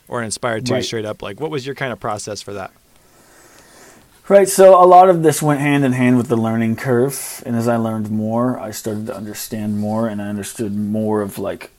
[0.08, 0.84] or an Inspire Two Right.
[0.84, 1.22] straight up.
[1.22, 2.70] Like, what was your kind of process for that?
[4.28, 7.56] Right, so a lot of this went hand in hand with the learning curve, and
[7.56, 11.72] as I learned more, I started to understand more, and I understood more of like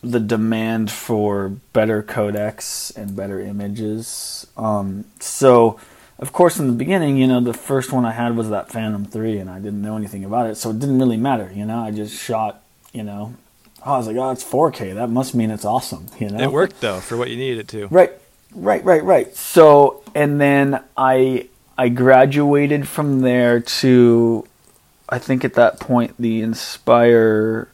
[0.00, 4.46] the demand for better codecs and better images.
[4.56, 5.80] Um, so,
[6.18, 9.04] of course, in the beginning, you know, the first one I had was that Phantom
[9.04, 11.50] Three, and I didn't know anything about it, so it didn't really matter.
[11.54, 12.62] You know, I just shot.
[12.92, 13.34] You know,
[13.86, 14.94] oh, I was like, oh, it's 4K.
[14.94, 16.06] That must mean it's awesome.
[16.18, 17.86] You know, It worked though for what you needed it to.
[17.88, 18.12] Right,
[18.54, 19.36] right, right, right.
[19.36, 24.48] So, and then I I graduated from there to,
[25.08, 27.68] I think at that point the Inspire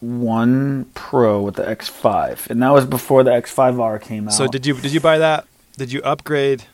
[0.00, 4.32] One Pro with the X5, and that was before the X5R came out.
[4.32, 5.46] So did you did you buy that?
[5.76, 6.64] Did you upgrade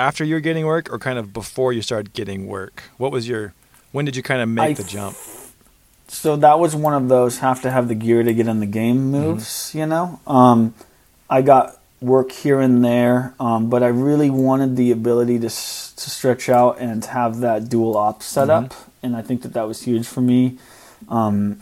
[0.00, 2.82] after you were getting work, or kind of before you started getting work?
[2.96, 3.52] What was your
[3.92, 5.16] when did you kind of make I the jump?
[6.08, 8.66] so that was one of those have to have the gear to get in the
[8.66, 10.18] game moves, you know.
[10.26, 10.74] Um,
[11.28, 15.92] I got work here and there, um, but I really wanted the ability to s-
[15.96, 18.72] to stretch out and have that dual op setup,
[19.02, 20.58] and I think that that was huge for me.
[21.08, 21.60] Um,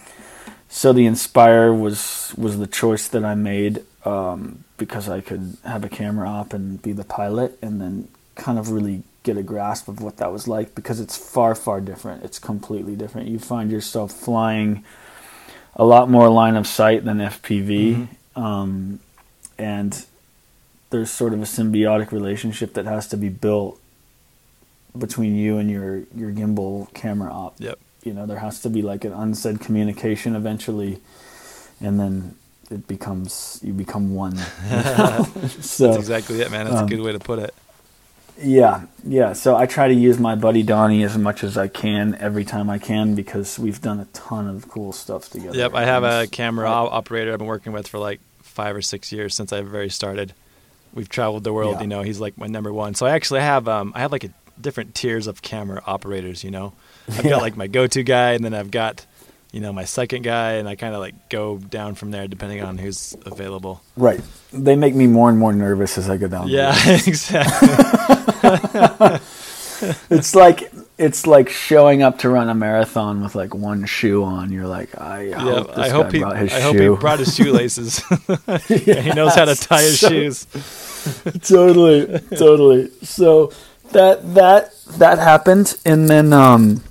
[0.71, 5.85] so the Inspire was was the choice that I made um, because I could have
[5.85, 8.09] a camera op and be the pilot, and then
[8.39, 11.81] kind of really get a grasp of what that was like because it's far far
[11.83, 12.23] different.
[12.25, 13.29] It's completely different.
[13.29, 14.85] You find yourself flying
[15.77, 19.01] a lot more line of sight than FPV, um,
[19.59, 20.07] and
[20.91, 23.79] there's sort of a symbiotic relationship that has to be built
[24.97, 27.79] between you and your your gimbal camera op Yep.
[28.05, 30.99] you know there has to be like an unsaid communication eventually
[31.81, 32.35] and then
[32.71, 35.25] it becomes you become one you know?
[35.61, 36.65] so That's exactly it, man.
[36.67, 37.55] That's um, a good way to put it.
[38.41, 42.15] Yeah yeah so i try to use my buddy donnie as much as i can
[42.21, 45.85] every time i can because we've done a ton of cool stuff together Yep, I
[45.85, 49.53] have a camera operator I've been working with for like five or six years since
[49.53, 50.33] I very started.
[50.95, 51.81] We've traveled the world, Yeah.
[51.83, 52.03] you know.
[52.03, 52.95] He's like my number one.
[52.95, 54.31] So I actually have um I have like a
[54.61, 56.73] different tiers of camera operators, you know.
[57.09, 57.31] I've Yeah.
[57.33, 59.05] got like my go-to guy, and then I've got
[59.53, 62.63] you know my second guy, and I kind of like go down from there depending
[62.63, 63.83] on who's available.
[63.97, 64.21] right
[64.53, 66.75] they make me more and more nervous as i go down Yeah,
[67.07, 67.69] exactly.
[70.11, 74.51] it's like it's like showing up to run a marathon with like one shoe on
[74.51, 76.89] you're like i yeah, hope this I hope guy he brought his I hope he
[76.89, 78.03] brought his shoelaces.
[78.87, 80.47] Yeah, he knows how to tie his So- shoes.
[81.43, 83.53] totally totally so
[83.93, 86.83] that that that happened and then um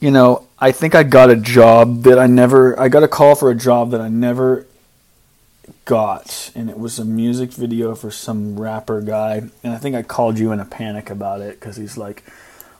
[0.00, 3.34] you know i think i got a job that i never i got a call
[3.34, 4.66] for a job that i never
[5.84, 10.02] got and it was a music video for some rapper guy and i think i
[10.02, 12.24] called you in a panic about it because he's like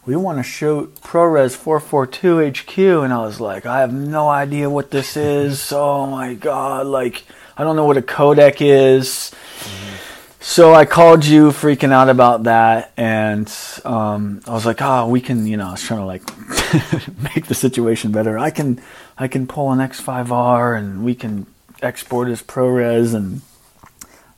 [0.07, 4.70] we want to shoot ProRes 442 HQ, and I was like, I have no idea
[4.70, 5.72] what this is.
[5.72, 7.22] oh my god, like
[7.57, 9.33] I don't know what a codec is.
[9.61, 10.10] Mm-hmm.
[10.43, 13.47] So I called you freaking out about that, and
[13.84, 16.22] um, I was like, "Oh, we can," you know, I was trying to like
[17.34, 18.38] make the situation better.
[18.38, 18.80] I can,
[19.18, 21.47] I can pull an X5R, and we can
[21.82, 23.43] export as ProRes, and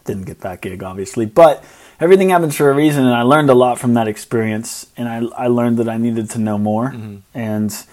[0.04, 1.62] didn't get that gig, obviously, but
[2.00, 5.44] everything happens for a reason, and I learned a lot from that experience, and I,
[5.44, 6.88] I learned that I needed to know more,
[7.32, 7.86] and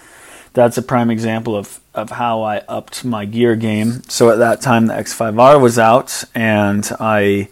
[0.54, 4.02] that's a prime example of, of how I upped my gear game.
[4.10, 7.50] So at that time, the X5R was out, and I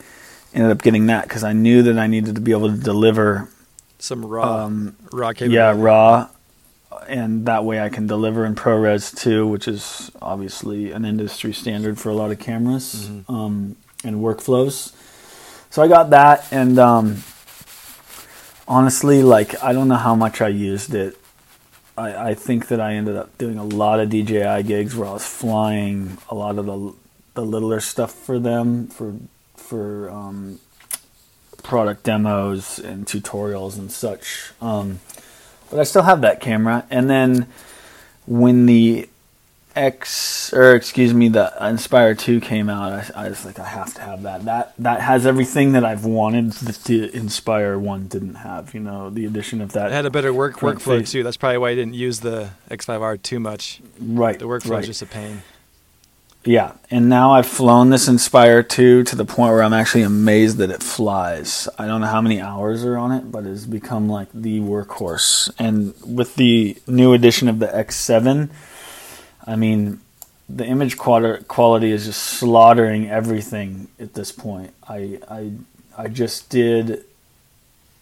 [0.53, 3.49] ended up getting that because I knew that I needed to be able to deliver,
[3.99, 6.29] Some raw um, raw yeah, raw,
[7.07, 11.99] and that way I can deliver in ProRes too, which is obviously an industry standard
[11.99, 14.93] for a lot of cameras um, and workflows.
[15.69, 17.23] So I got that, and um,
[18.67, 21.17] honestly, like I don't know how much I used it.
[21.97, 25.13] I, I think that I ended up doing a lot of DJI gigs where I
[25.13, 26.93] was flying a lot of the
[27.33, 29.15] the littler stuff for them for
[29.67, 30.59] for um,
[31.61, 34.51] product demos and tutorials and such.
[34.61, 35.01] Um,
[35.69, 36.85] but I still have that camera.
[36.89, 37.47] And then
[38.25, 39.09] when the
[39.75, 43.93] X or excuse me, the Inspire Two came out, I, I was like, I have
[43.95, 44.45] to have that.
[44.45, 48.73] That that has everything that I've wanted that the Inspire One didn't have.
[48.73, 49.87] You know, the addition of that.
[49.87, 51.11] It had a better work workflow face.
[51.11, 51.21] too.
[51.21, 53.81] That's probably why I didn't use the X5R too much.
[53.99, 54.39] right.
[54.39, 54.79] The workflow right.
[54.79, 55.43] is just a pain.
[56.43, 60.57] Yeah, and now I've flown this Inspire 2 to the point where I'm actually amazed
[60.57, 61.67] that it flies.
[61.77, 65.51] I don't know how many hours are on it, but it's become like the workhorse.
[65.59, 68.49] And with the new edition of the X7,
[69.45, 69.99] I mean,
[70.49, 74.73] the image quality is just slaughtering everything at this point.
[74.87, 75.51] I I
[75.97, 77.03] I just did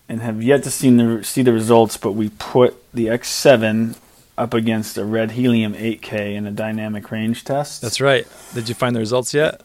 [0.08, 3.96] and have yet to see the see the results, but we put the X7
[4.38, 7.82] up against a red helium 8K in a dynamic range test.
[7.82, 8.28] That's right.
[8.54, 9.62] Did you find the results yet?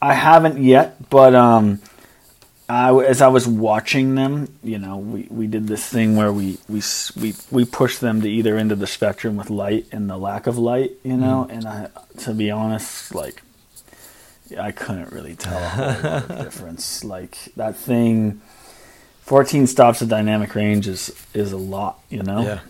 [0.00, 1.80] I haven't yet, but um,
[2.68, 6.58] I, as I was watching them, you know, we, we did this thing where we,
[6.68, 6.82] we
[7.20, 10.46] we we pushed them to either end of the spectrum with light and the lack
[10.46, 11.46] of light, you know.
[11.48, 11.56] Mm.
[11.56, 11.88] And I,
[12.18, 13.42] to be honest, like
[14.58, 17.04] I couldn't really tell a whole lot of difference.
[17.04, 18.40] Like that thing,
[19.20, 22.42] fourteen stops of dynamic range is is a lot, you know.
[22.42, 22.60] Yeah.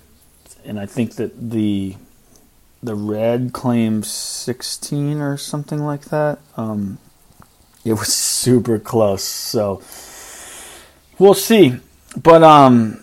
[0.65, 1.97] And I think that the
[2.83, 6.39] the red claims sixteen or something like that.
[6.57, 6.99] Um,
[7.85, 9.25] it was super close.
[9.25, 9.83] So
[11.19, 11.79] we'll see.
[12.21, 13.03] But um,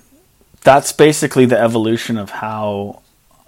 [0.62, 3.01] that's basically the evolution of how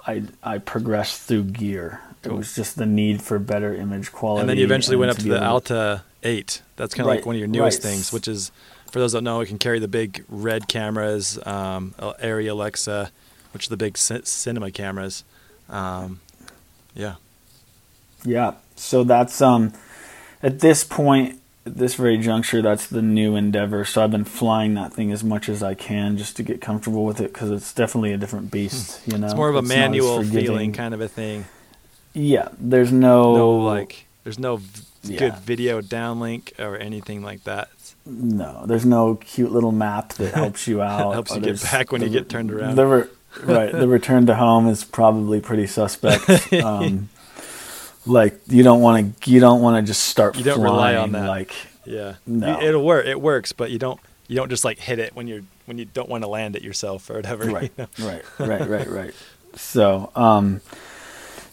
[0.05, 2.01] I I progressed through gear.
[2.23, 2.33] Cool.
[2.33, 4.41] It was just the need for better image quality.
[4.41, 6.61] And then you eventually went up to, to the Alta 8.
[6.75, 7.91] That's kind of right, like one of your newest right.
[7.91, 8.51] things, which is,
[8.91, 13.11] for those that don't know, it can carry the big red cameras, um, Arri Alexa,
[13.53, 15.23] which are the big c- cinema cameras.
[15.69, 16.19] Um,
[16.93, 17.15] yeah.
[18.23, 18.53] Yeah.
[18.75, 19.73] So that's um
[20.43, 23.85] at this point, at this very juncture, that's the new endeavor.
[23.85, 27.05] So I've been flying that thing as much as I can just to get comfortable
[27.05, 29.01] with it because it's definitely a different beast.
[29.07, 31.45] You know, it's more of a it's manual feeling kind of a thing.
[32.13, 35.19] Yeah, there's no no like there's no v- yeah.
[35.19, 37.69] good video downlink or anything like that.
[38.05, 41.13] No, there's no cute little map that helps you out.
[41.13, 42.75] helps you get back when the, you get turned around.
[42.75, 43.07] The
[43.43, 46.51] right, the return to home is probably pretty suspect.
[46.63, 47.09] Um,
[48.05, 50.95] like you don't want to you don't want to just start you don't flying, rely
[50.95, 51.27] on that.
[51.27, 51.53] like
[51.85, 52.15] yeah.
[52.25, 52.61] no.
[52.61, 55.41] it'll work it works but you don't you don't just like hit it when you're
[55.65, 57.71] when you don't want to land it yourself or whatever right.
[57.77, 58.07] you know?
[58.07, 58.23] right.
[58.39, 58.67] Right.
[58.67, 58.87] Right.
[58.87, 59.13] Right.
[59.55, 60.61] So um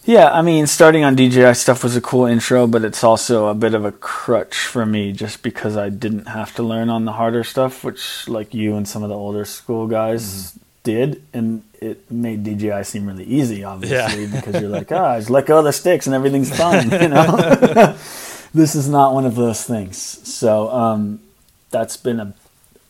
[0.05, 3.55] yeah i mean starting on dji stuff was a cool intro but it's also a
[3.55, 7.13] bit of a crutch for me just because i didn't have to learn on the
[7.13, 10.59] harder stuff which like you and some of the older school guys mm-hmm.
[10.85, 14.41] did, and it made DJI seem really easy, obviously, yeah.
[14.41, 16.91] because you're like, ah, just let go of the sticks and everything's fine.
[16.99, 17.27] You know,
[18.55, 19.97] this is not one of those things.
[19.97, 21.21] So um,
[21.71, 22.35] that's been a,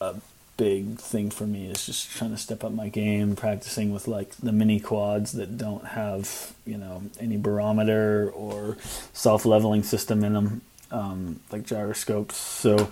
[0.00, 0.14] a
[0.56, 4.30] big thing for me is just trying to step up my game, practicing with like
[4.36, 8.78] the mini quads that don't have you know any barometer or
[9.12, 10.60] self leveling system in them,
[10.90, 12.36] um, like gyroscopes.
[12.36, 12.90] So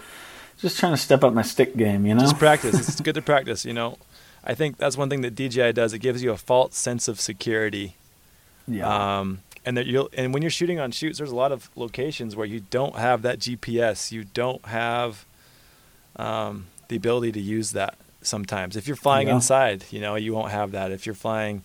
[0.59, 2.21] just trying to step up my stick game, you know.
[2.21, 2.75] Just practice.
[2.75, 3.99] it's good to practice, you know.
[4.47, 5.93] I think that's one thing that DJI does.
[5.93, 7.97] It gives you a false sense of security.
[8.69, 9.19] Yeah.
[9.19, 12.37] Um, and that you'll and when you're shooting on shoots, there's a lot of locations
[12.37, 14.13] where you don't have that GPS.
[14.13, 15.27] You don't have
[16.15, 18.77] um, the ability to use that sometimes.
[18.77, 19.35] If you're flying yeah.
[19.35, 20.93] inside, you know, you won't have that.
[20.93, 21.65] If you're flying,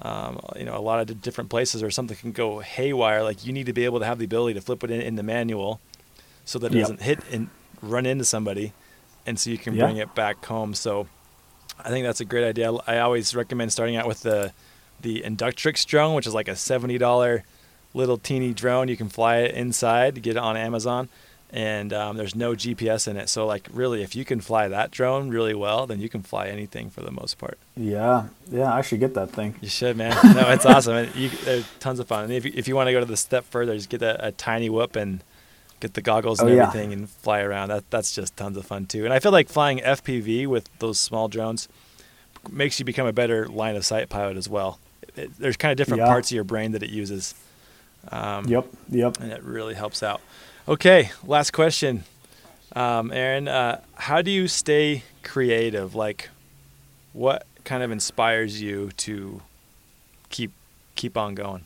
[0.00, 3.22] um, you know, a lot of different places or something can go haywire.
[3.22, 5.16] Like you need to be able to have the ability to flip it in, in
[5.16, 5.80] the manual
[6.46, 6.84] so that it yep.
[6.84, 7.50] doesn't hit and
[7.82, 8.72] run into somebody,
[9.26, 9.84] and so you can yeah.
[9.84, 10.72] bring it back home.
[10.72, 11.06] So
[11.84, 12.72] I think that's a great idea.
[12.86, 14.52] I always recommend starting out with the
[15.00, 17.44] the Inductrix drone, which is like a seventy dollar
[17.94, 18.88] little teeny drone.
[18.88, 21.08] You can fly it inside, get it on Amazon,
[21.52, 23.28] and um, there's no GPS in it.
[23.28, 26.48] So like really, if you can fly that drone really well, then you can fly
[26.48, 27.58] anything for the most part.
[27.76, 29.54] Yeah, yeah, I should get that thing.
[29.60, 30.16] You should, man.
[30.34, 31.08] No, it's awesome.
[31.14, 32.24] You, they're tons of fun.
[32.24, 34.28] And if you, if you want to go to the step further, just get a,
[34.28, 35.22] a tiny whoop and
[35.80, 36.98] get the goggles and oh, everything yeah.
[36.98, 37.68] and fly around.
[37.68, 39.04] That that's just tons of fun too.
[39.04, 41.68] And I feel like flying FPV with those small drones
[42.50, 44.78] makes you become a better line of sight pilot as well.
[45.02, 46.06] It, it, there's kind of different yeah.
[46.06, 47.34] parts of your brain that it uses.
[48.10, 49.20] Um, yep, yep.
[49.20, 50.20] And it really helps out.
[50.68, 52.04] Okay, last question,
[52.76, 53.48] um, Aaron.
[53.48, 55.94] Uh, how do you stay creative?
[55.94, 56.28] Like,
[57.12, 59.42] what kind of inspires you to
[60.28, 60.52] keep
[60.94, 61.64] keep on going?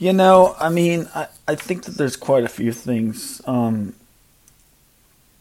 [0.00, 3.42] You know, I mean, I, I think that there's quite a few things.
[3.46, 3.92] Um,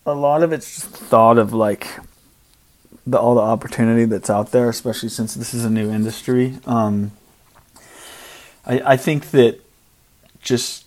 [0.05, 1.87] a lot of it's just thought of like
[3.07, 6.57] the all the opportunity that's out there, especially since this is a new industry.
[6.65, 7.13] Um,
[8.65, 9.61] I, I think that
[10.41, 10.85] just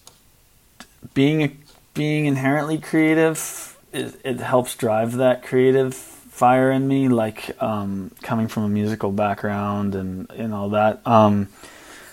[1.15, 1.63] being
[1.95, 7.09] being inherently creative it, it helps drive that creative fire in me.
[7.09, 11.01] Like um, coming from a musical background and and all that.
[11.07, 11.49] Um,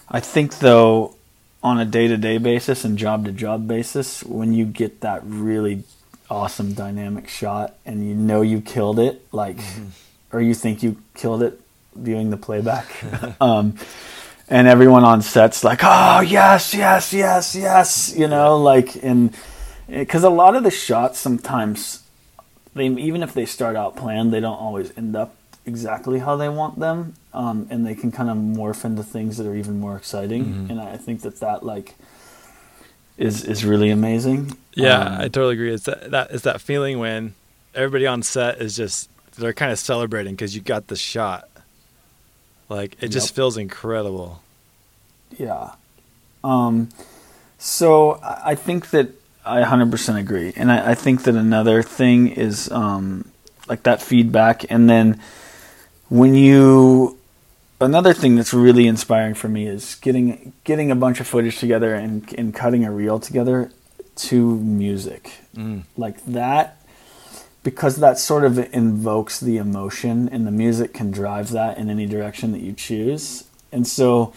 [0.07, 1.15] I think though
[1.61, 5.21] on a day to day basis and job to job basis, when you get that
[5.25, 5.83] really
[6.29, 9.87] awesome dynamic shot and you know you killed it, like, mm-hmm.
[10.31, 11.59] or you think you killed it
[11.95, 12.87] viewing the playback.
[13.41, 13.75] um,
[14.49, 19.35] and everyone on set's like, oh, yes, yes, yes, yes, you know, like, and
[19.87, 22.03] because a lot of the shots sometimes,
[22.73, 25.35] they even if they start out planned, they don't always end up
[25.65, 29.47] exactly how they want them, um, and they can kind of morph into things that
[29.47, 30.45] are even more exciting.
[30.45, 30.71] Mm-hmm.
[30.71, 31.95] And I think that that like
[33.17, 34.57] is is really amazing.
[34.73, 35.73] Yeah, um, I totally agree.
[35.73, 37.33] It's that, that it's that feeling when
[37.75, 41.47] everybody on set is just they're kind of celebrating because you got the shot.
[42.67, 43.35] Like it just yep.
[43.35, 44.41] feels incredible.
[45.37, 45.71] Yeah.
[46.43, 46.89] Um,
[47.57, 49.09] so I think that
[49.45, 50.53] I 100% agree.
[50.55, 53.29] And I, I think that another thing is um,
[53.67, 54.69] like that feedback.
[54.71, 55.19] And then
[56.07, 57.17] when you,
[57.79, 61.95] another thing that's really inspiring for me is getting getting a bunch of footage together
[61.95, 63.71] and, and cutting a reel together
[64.15, 65.31] to music.
[65.55, 65.83] Mm.
[65.97, 66.81] Like that,
[67.63, 72.05] because that sort of invokes the emotion, and the music can drive that in any
[72.05, 73.45] direction that you choose.
[73.71, 74.33] And so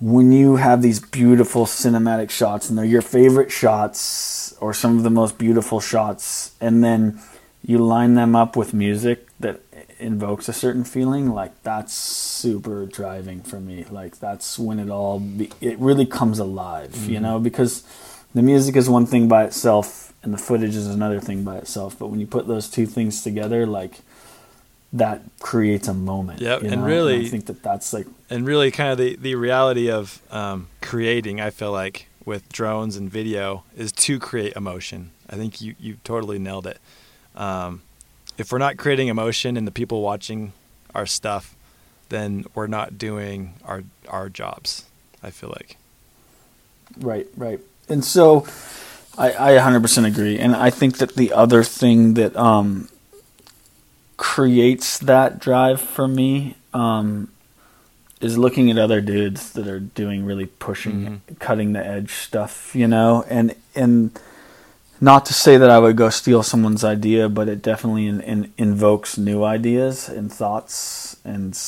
[0.00, 5.02] when you have these beautiful cinematic shots and they're your favorite shots or some of
[5.02, 7.20] the most beautiful shots and then
[7.64, 9.60] you line them up with music that
[10.04, 15.18] invokes a certain feeling like that's super driving for me like that's when it all
[15.18, 17.12] be, it really comes alive mm-hmm.
[17.12, 17.82] you know because
[18.34, 21.98] the music is one thing by itself and the footage is another thing by itself
[21.98, 24.00] but when you put those two things together like
[24.94, 26.40] that creates a moment.
[26.40, 26.86] Yeah, and know?
[26.86, 30.22] really, and I think that that's like, and really, kind of the the reality of
[30.30, 31.40] um, creating.
[31.40, 35.10] I feel like with drones and video is to create emotion.
[35.28, 36.78] I think you you totally nailed it.
[37.34, 37.82] Um,
[38.38, 40.52] if we're not creating emotion in the people watching
[40.94, 41.54] our stuff,
[42.08, 44.84] then we're not doing our our jobs.
[45.22, 45.78] I feel like.
[46.98, 48.46] Right, right, and so
[49.16, 52.88] I, I 100% agree, and I think that the other thing that um,
[54.16, 57.28] creates that drive for me um,
[58.20, 61.34] is looking at other dudes that are doing really pushing, mm-hmm.
[61.34, 64.18] cutting the edge stuff, you know, and and
[65.00, 68.52] not to say that I would go steal someone's idea, but it definitely in, in,
[68.56, 71.58] invokes new ideas and thoughts and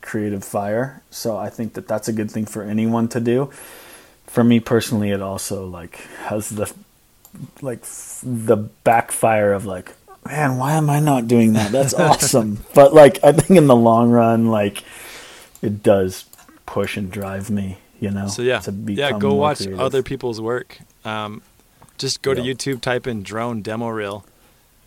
[0.00, 1.02] creative fire.
[1.10, 3.50] So I think that that's a good thing for anyone to do.
[4.26, 5.96] For me personally, it also like
[6.26, 6.72] has the
[7.60, 7.82] like
[8.22, 9.92] the backfire of like
[10.26, 11.72] man, why am I not doing that?
[11.72, 12.64] That's awesome.
[12.74, 14.82] but like, I think in the long run, like,
[15.62, 16.24] it does
[16.66, 17.78] push and drive me.
[18.00, 18.26] You know.
[18.28, 19.16] So yeah, yeah.
[19.18, 19.80] Go watch creative.
[19.80, 20.78] other people's work.
[21.06, 21.40] Um,
[22.04, 22.44] just go yep.
[22.58, 24.26] to YouTube, type in drone demo reel,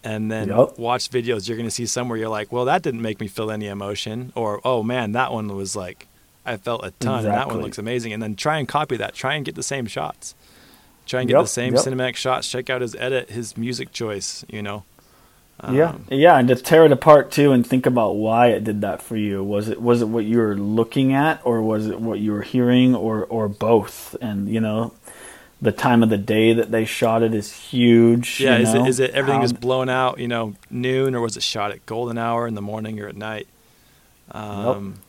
[0.04, 0.78] and then yep.
[0.78, 1.48] watch videos.
[1.48, 4.62] You're gonna see somewhere you're like, well, that didn't make me feel any emotion, or
[4.64, 6.08] oh man, that one was like,
[6.46, 7.30] I felt a ton, exactly.
[7.30, 8.14] and that one looks amazing.
[8.14, 9.16] And then try and copy that.
[9.16, 10.36] Try and get the same shots.
[11.08, 11.44] Try and get yep.
[11.44, 12.50] the same cinematic shots.
[12.50, 14.46] Check out his edit, his music choice.
[14.48, 14.84] You know,
[15.60, 18.82] um, yeah, yeah, and to tear it apart too, and think about why it did
[18.82, 19.44] that for you.
[19.44, 22.44] Was it was it what you were looking at, or was it what you were
[22.44, 24.16] hearing, or or both?
[24.22, 24.94] And you know,
[25.62, 28.40] the time of the day that they shot it is huge.
[28.40, 28.86] Yeah, is know?
[28.86, 30.20] it is it everything is blown out?
[30.20, 33.16] You know, noon, or was it shot at golden hour in the morning or at
[33.16, 33.48] night?
[34.32, 35.00] Um,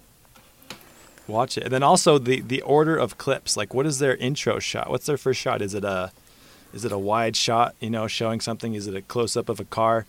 [0.70, 0.78] nope.
[1.26, 3.56] Watch it, and then also the the order of clips.
[3.56, 4.88] Like, what is their intro shot?
[4.88, 5.60] What's their first shot?
[5.60, 6.12] Is it a
[6.72, 7.74] is it a wide shot?
[7.80, 8.74] You know, showing something?
[8.74, 10.06] Is it a close up of a car?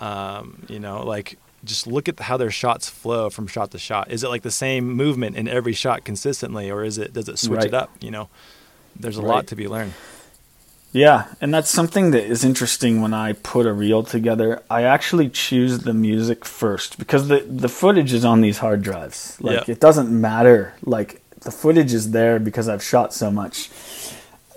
[0.00, 4.10] Um, you know, like just look at how their shots flow from shot to shot.
[4.10, 7.38] Is it like the same movement in every shot consistently, or is it does it
[7.38, 7.66] switch right.
[7.66, 7.90] it up?
[8.00, 8.28] You know,
[9.00, 9.28] there's a right.
[9.28, 9.94] lot to be learned.
[10.92, 14.62] Yeah, and that's something that is interesting when I put a reel together.
[14.70, 19.36] I actually choose the music first because the the footage is on these hard drives.
[19.40, 20.74] Like it doesn't matter.
[20.82, 23.70] Like the footage is there because I've shot so much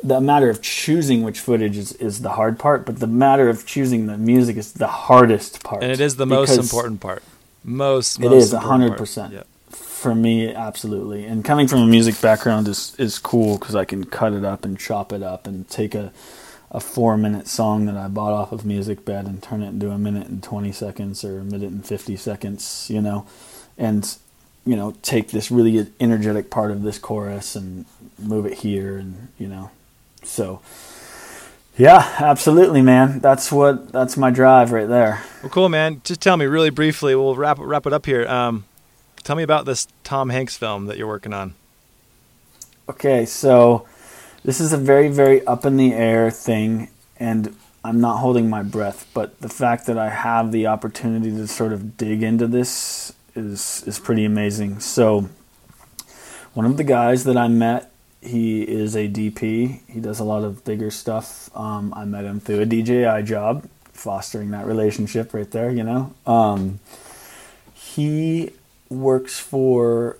[0.03, 3.65] the matter of choosing which footage is, is the hard part, but the matter of
[3.65, 5.83] choosing the music is the hardest part.
[5.83, 7.23] And it is the most important part.
[7.63, 9.45] Most, most it is hundred percent
[9.99, 11.25] for me, absolutely.
[11.25, 14.65] And coming from a music background is is cool because I can cut it up
[14.65, 16.11] and chop it up and take a
[16.71, 19.97] a four minute song that I bought off of MusicBed and turn it into a
[19.97, 23.27] minute and twenty seconds or a minute and fifty seconds, you know,
[23.77, 24.17] and
[24.65, 27.85] you know take this really energetic part of this chorus and
[28.17, 29.71] move it here and you know
[30.23, 30.61] so,
[31.77, 33.19] yeah, absolutely, man.
[33.19, 35.23] That's what that's my drive right there.
[35.41, 36.01] Well, cool, man.
[36.03, 37.15] Just tell me really briefly.
[37.15, 38.27] We'll wrap wrap it up here.
[38.27, 38.65] Um,
[39.23, 41.53] tell me about this Tom Hanks film that you're working on.
[42.87, 43.87] Okay, so
[44.43, 48.63] this is a very very up in the air thing, and I'm not holding my
[48.63, 49.07] breath.
[49.13, 53.83] But the fact that I have the opportunity to sort of dig into this is
[53.85, 54.79] is pretty amazing.
[54.79, 55.29] So,
[56.53, 57.89] one of the guys that I met
[58.21, 59.81] he is a DP.
[59.87, 61.49] He does a lot of bigger stuff.
[61.55, 65.71] Um, I met him through a DJI job, fostering that relationship right there.
[65.71, 66.79] You know, um,
[67.73, 68.51] he
[68.89, 70.17] works for.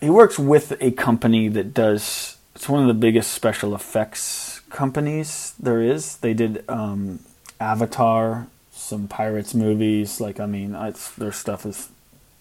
[0.00, 2.36] He works with a company that does.
[2.54, 6.18] It's one of the biggest special effects companies there is.
[6.18, 7.20] They did um,
[7.60, 10.20] Avatar, some pirates movies.
[10.20, 10.72] Like I mean,
[11.18, 11.88] their stuff is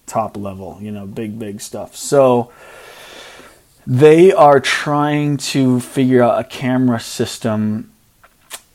[0.06, 0.78] top level.
[0.82, 1.96] You know, big big stuff.
[1.96, 2.52] So
[3.86, 7.92] they are trying to figure out a camera system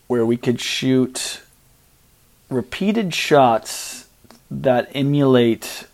[0.06, 1.42] where we could shoot
[2.50, 4.08] repeated shots
[4.50, 5.86] that emulate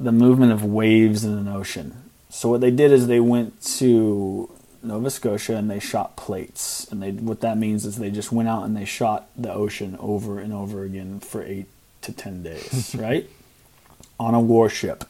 [0.00, 2.10] the movement of waves in an ocean.
[2.30, 4.50] So what they did is they went to
[4.82, 6.86] Nova Scotia and they shot plates.
[6.90, 9.96] And they what that means is they just went out and they shot the ocean
[10.00, 11.66] over and over again for eight
[12.02, 13.28] to ten days, right?
[14.18, 15.04] On a warship.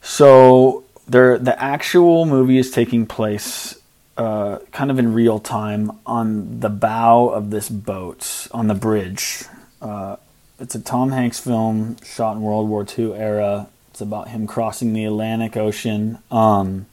[0.00, 3.76] So there, the actual movie is taking place
[4.16, 9.44] uh, kind of in real time on the bow of this boat on the bridge.
[9.82, 10.16] Uh,
[10.58, 13.68] it's a Tom Hanks film shot in World War II era.
[13.90, 16.86] It's about him crossing the Atlantic Ocean, um,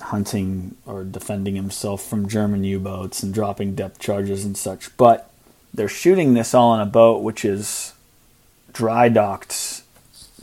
[0.00, 4.96] hunting or defending himself from German U boats and dropping depth charges and such.
[4.96, 5.30] But
[5.72, 7.92] they're shooting this all on a boat which is
[8.72, 9.82] dry docked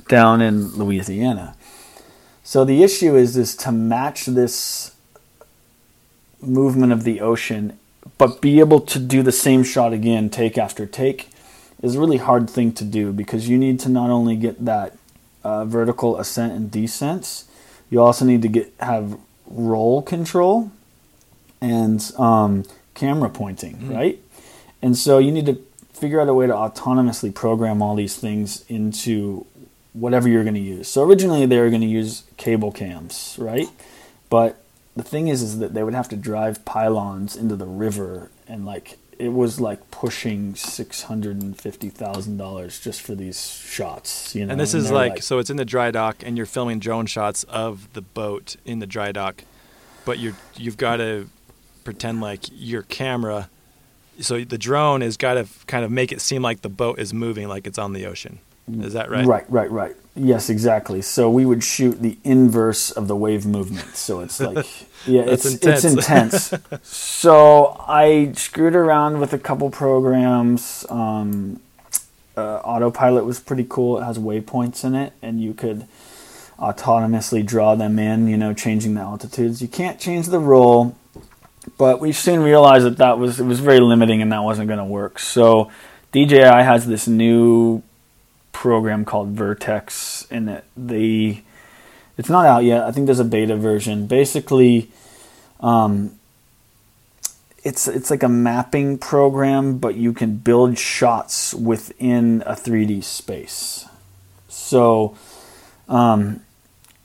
[0.07, 1.55] down in Louisiana.
[2.43, 4.95] So the issue is is to match this
[6.41, 7.79] movement of the ocean,
[8.17, 11.29] but be able to do the same shot again, take after take,
[11.83, 14.97] is a really hard thing to do because you need to not only get that
[15.43, 17.45] uh, vertical ascent and descents,
[17.91, 20.71] you also need to get have roll control
[21.61, 22.63] and um,
[22.95, 23.93] camera pointing, mm-hmm.
[23.93, 24.19] right?
[24.81, 25.61] And so you need to
[25.93, 29.45] figure out a way to autonomously program all these things into
[29.93, 30.87] whatever you're going to use.
[30.87, 33.67] So originally they were going to use cable cams, right?
[34.29, 34.63] But
[34.95, 38.65] the thing is, is that they would have to drive pylons into the river, and
[38.65, 44.35] like it was like pushing six hundred and fifty thousand dollars just for these shots.
[44.35, 46.37] You know, and this and is like, like, so it's in the dry dock, and
[46.37, 49.43] you're filming drone shots of the boat in the dry dock,
[50.05, 51.29] but you're you've got to
[51.83, 53.49] pretend like your camera.
[54.19, 57.13] So the drone has got to kind of make it seem like the boat is
[57.13, 58.39] moving, like it's on the ocean.
[58.71, 59.25] Is that right?
[59.25, 59.95] Right, right, right.
[60.15, 61.01] Yes, exactly.
[61.01, 63.95] So we would shoot the inverse of the wave movement.
[63.95, 64.65] So it's like,
[65.07, 65.83] yeah, it's intense.
[65.83, 66.53] it's intense.
[66.83, 70.85] so I screwed around with a couple programs.
[70.89, 71.61] Um,
[72.37, 73.99] uh, autopilot was pretty cool.
[73.99, 75.87] It has waypoints in it, and you could
[76.59, 78.27] autonomously draw them in.
[78.27, 79.61] You know, changing the altitudes.
[79.61, 80.95] You can't change the roll,
[81.77, 84.79] but we soon realized that that was it was very limiting, and that wasn't going
[84.79, 85.19] to work.
[85.19, 85.71] So
[86.11, 87.83] DJI has this new
[88.53, 91.41] program called Vertex, and it, the
[92.17, 92.83] it's not out yet.
[92.83, 94.07] I think there's a beta version.
[94.07, 94.89] Basically,
[95.59, 96.17] um,
[97.63, 103.85] it's it's like a mapping program, but you can build shots within a 3D space.
[104.47, 105.17] So,
[105.89, 106.41] um,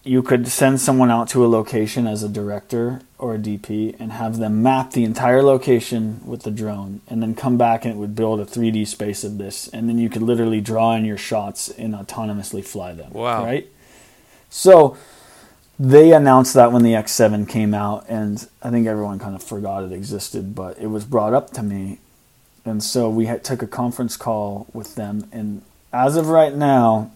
[0.09, 4.13] you could send someone out to a location as a director or a DP and
[4.13, 7.97] have them map the entire location with the drone and then come back and it
[7.99, 11.19] would build a 3D space of this and then you could literally draw in your
[11.19, 13.13] shots and autonomously fly them.
[13.13, 13.45] Wow.
[13.45, 13.69] Right?
[14.49, 14.97] So
[15.79, 19.85] they announced that when the X7 came out and I think everyone kind of forgot
[19.85, 21.99] it existed, but it was brought up to me.
[22.65, 25.61] And so we had, took a conference call with them and
[25.93, 27.11] as of right now,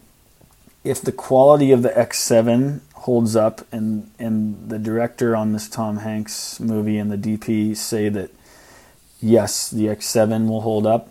[0.84, 5.98] if the quality of the X7 holds up and and the director on this Tom
[5.98, 8.30] Hanks movie and the DP say that
[9.20, 11.08] yes, the X7 will hold up.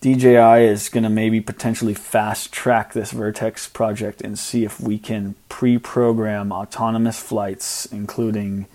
[0.00, 4.96] DJI is going to maybe potentially fast track this Vertex project and see if we
[4.96, 8.66] can pre-program autonomous flights including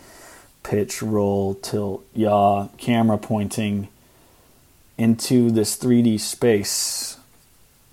[0.64, 3.88] pitch, roll, tilt, yaw, camera pointing
[4.98, 7.18] into this 3D space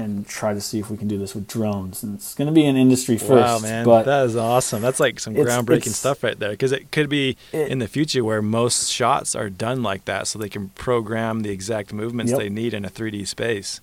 [0.01, 2.03] and try to see if we can do this with drones.
[2.03, 3.31] And it's going to be an industry first.
[3.31, 4.83] Wow, man, but that is awesome.
[4.83, 6.51] That's like some groundbreaking it's, stuff right there.
[6.51, 10.27] Because it could be it, in the future where most shots are done like that,
[10.27, 12.41] so they can program the exact movements yep.
[12.41, 13.81] they need in a 3D space.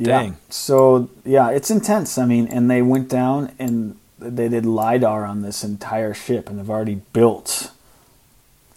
[0.00, 0.28] Dang.
[0.28, 0.34] Yeah.
[0.50, 2.18] So yeah, it's intense.
[2.18, 6.58] I mean, and they went down and they did lidar on this entire ship, and
[6.58, 7.72] they've already built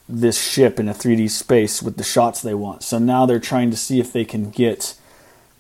[0.07, 2.83] this ship in a 3D space with the shots they want.
[2.83, 4.95] So now they're trying to see if they can get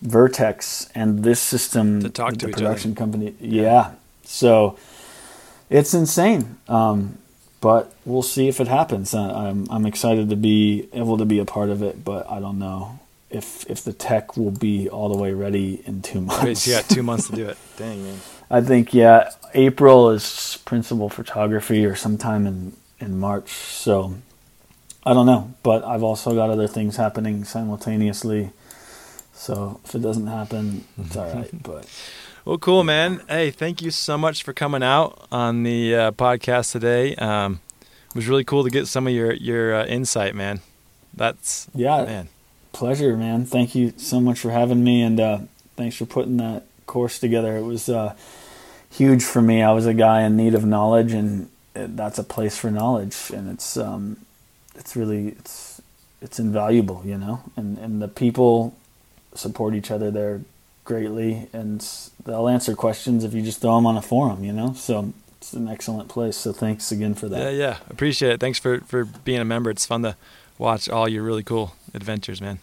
[0.01, 2.97] Vertex and this system, to talk to the production other.
[2.97, 3.35] company.
[3.39, 3.61] Yeah.
[3.61, 3.91] yeah.
[4.23, 4.77] So
[5.69, 6.57] it's insane.
[6.67, 7.17] Um,
[7.61, 9.13] but we'll see if it happens.
[9.13, 12.57] I'm I'm excited to be able to be a part of it, but I don't
[12.57, 12.99] know
[13.29, 16.67] if if the tech will be all the way ready in two months.
[16.67, 17.57] Yeah, two months to do it.
[17.77, 18.19] Dang man.
[18.49, 23.51] I think yeah, April is principal photography or sometime in in March.
[23.51, 24.15] So
[25.05, 28.51] I don't know, but I've also got other things happening simultaneously
[29.33, 31.49] so if it doesn't happen, it's all right.
[31.63, 31.87] But
[32.45, 33.21] well, cool, man.
[33.29, 37.15] Hey, thank you so much for coming out on the uh, podcast today.
[37.15, 37.59] Um,
[38.09, 40.61] it was really cool to get some of your your uh, insight, man.
[41.13, 42.29] That's yeah, man.
[42.73, 43.45] Pleasure, man.
[43.45, 45.39] Thank you so much for having me, and uh,
[45.75, 47.57] thanks for putting that course together.
[47.57, 48.15] It was uh,
[48.89, 49.61] huge for me.
[49.61, 53.31] I was a guy in need of knowledge, and it, that's a place for knowledge,
[53.33, 54.17] and it's um,
[54.75, 55.81] it's really it's
[56.21, 57.41] it's invaluable, you know.
[57.55, 58.75] And and the people
[59.33, 60.41] support each other there
[60.83, 61.87] greatly, and
[62.25, 64.73] they'll answer questions if you just throw them on a forum, you know.
[64.73, 66.37] So it's an excellent place.
[66.37, 67.39] So thanks again for that.
[67.39, 68.39] Yeah, yeah, appreciate it.
[68.39, 69.69] Thanks for for being a member.
[69.69, 70.15] It's fun to
[70.57, 72.59] watch all your really cool adventures, man.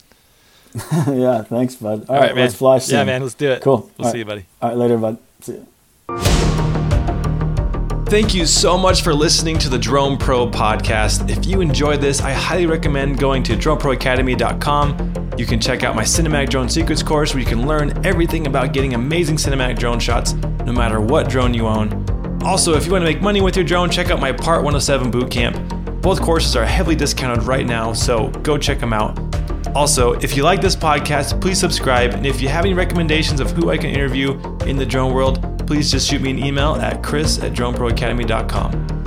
[1.09, 2.07] yeah, thanks, bud.
[2.09, 2.45] all, all right, right, man.
[2.45, 2.99] Let's fly soon.
[2.99, 3.23] Yeah, man.
[3.23, 3.63] Let's do it.
[3.63, 3.91] Cool.
[3.97, 4.19] We'll all see right.
[4.19, 4.47] you, buddy.
[4.61, 5.19] All right, later, bud.
[5.41, 5.55] See
[6.09, 6.75] you.
[8.09, 11.29] Thank you so much for listening to the Drone Pro podcast.
[11.29, 15.35] If you enjoyed this, I highly recommend going to droneproacademy.com.
[15.37, 18.73] You can check out my Cinematic Drone Secrets course where you can learn everything about
[18.73, 20.33] getting amazing cinematic drone shots
[20.65, 21.93] no matter what drone you own.
[22.43, 25.13] Also, if you want to make money with your drone, check out my Part 107
[25.13, 26.01] Bootcamp.
[26.01, 29.19] Both courses are heavily discounted right now, so go check them out.
[29.77, 32.15] Also, if you like this podcast, please subscribe.
[32.15, 35.58] And if you have any recommendations of who I can interview in the drone world,
[35.69, 38.98] please just shoot me an email at chris at droneproacademy.com.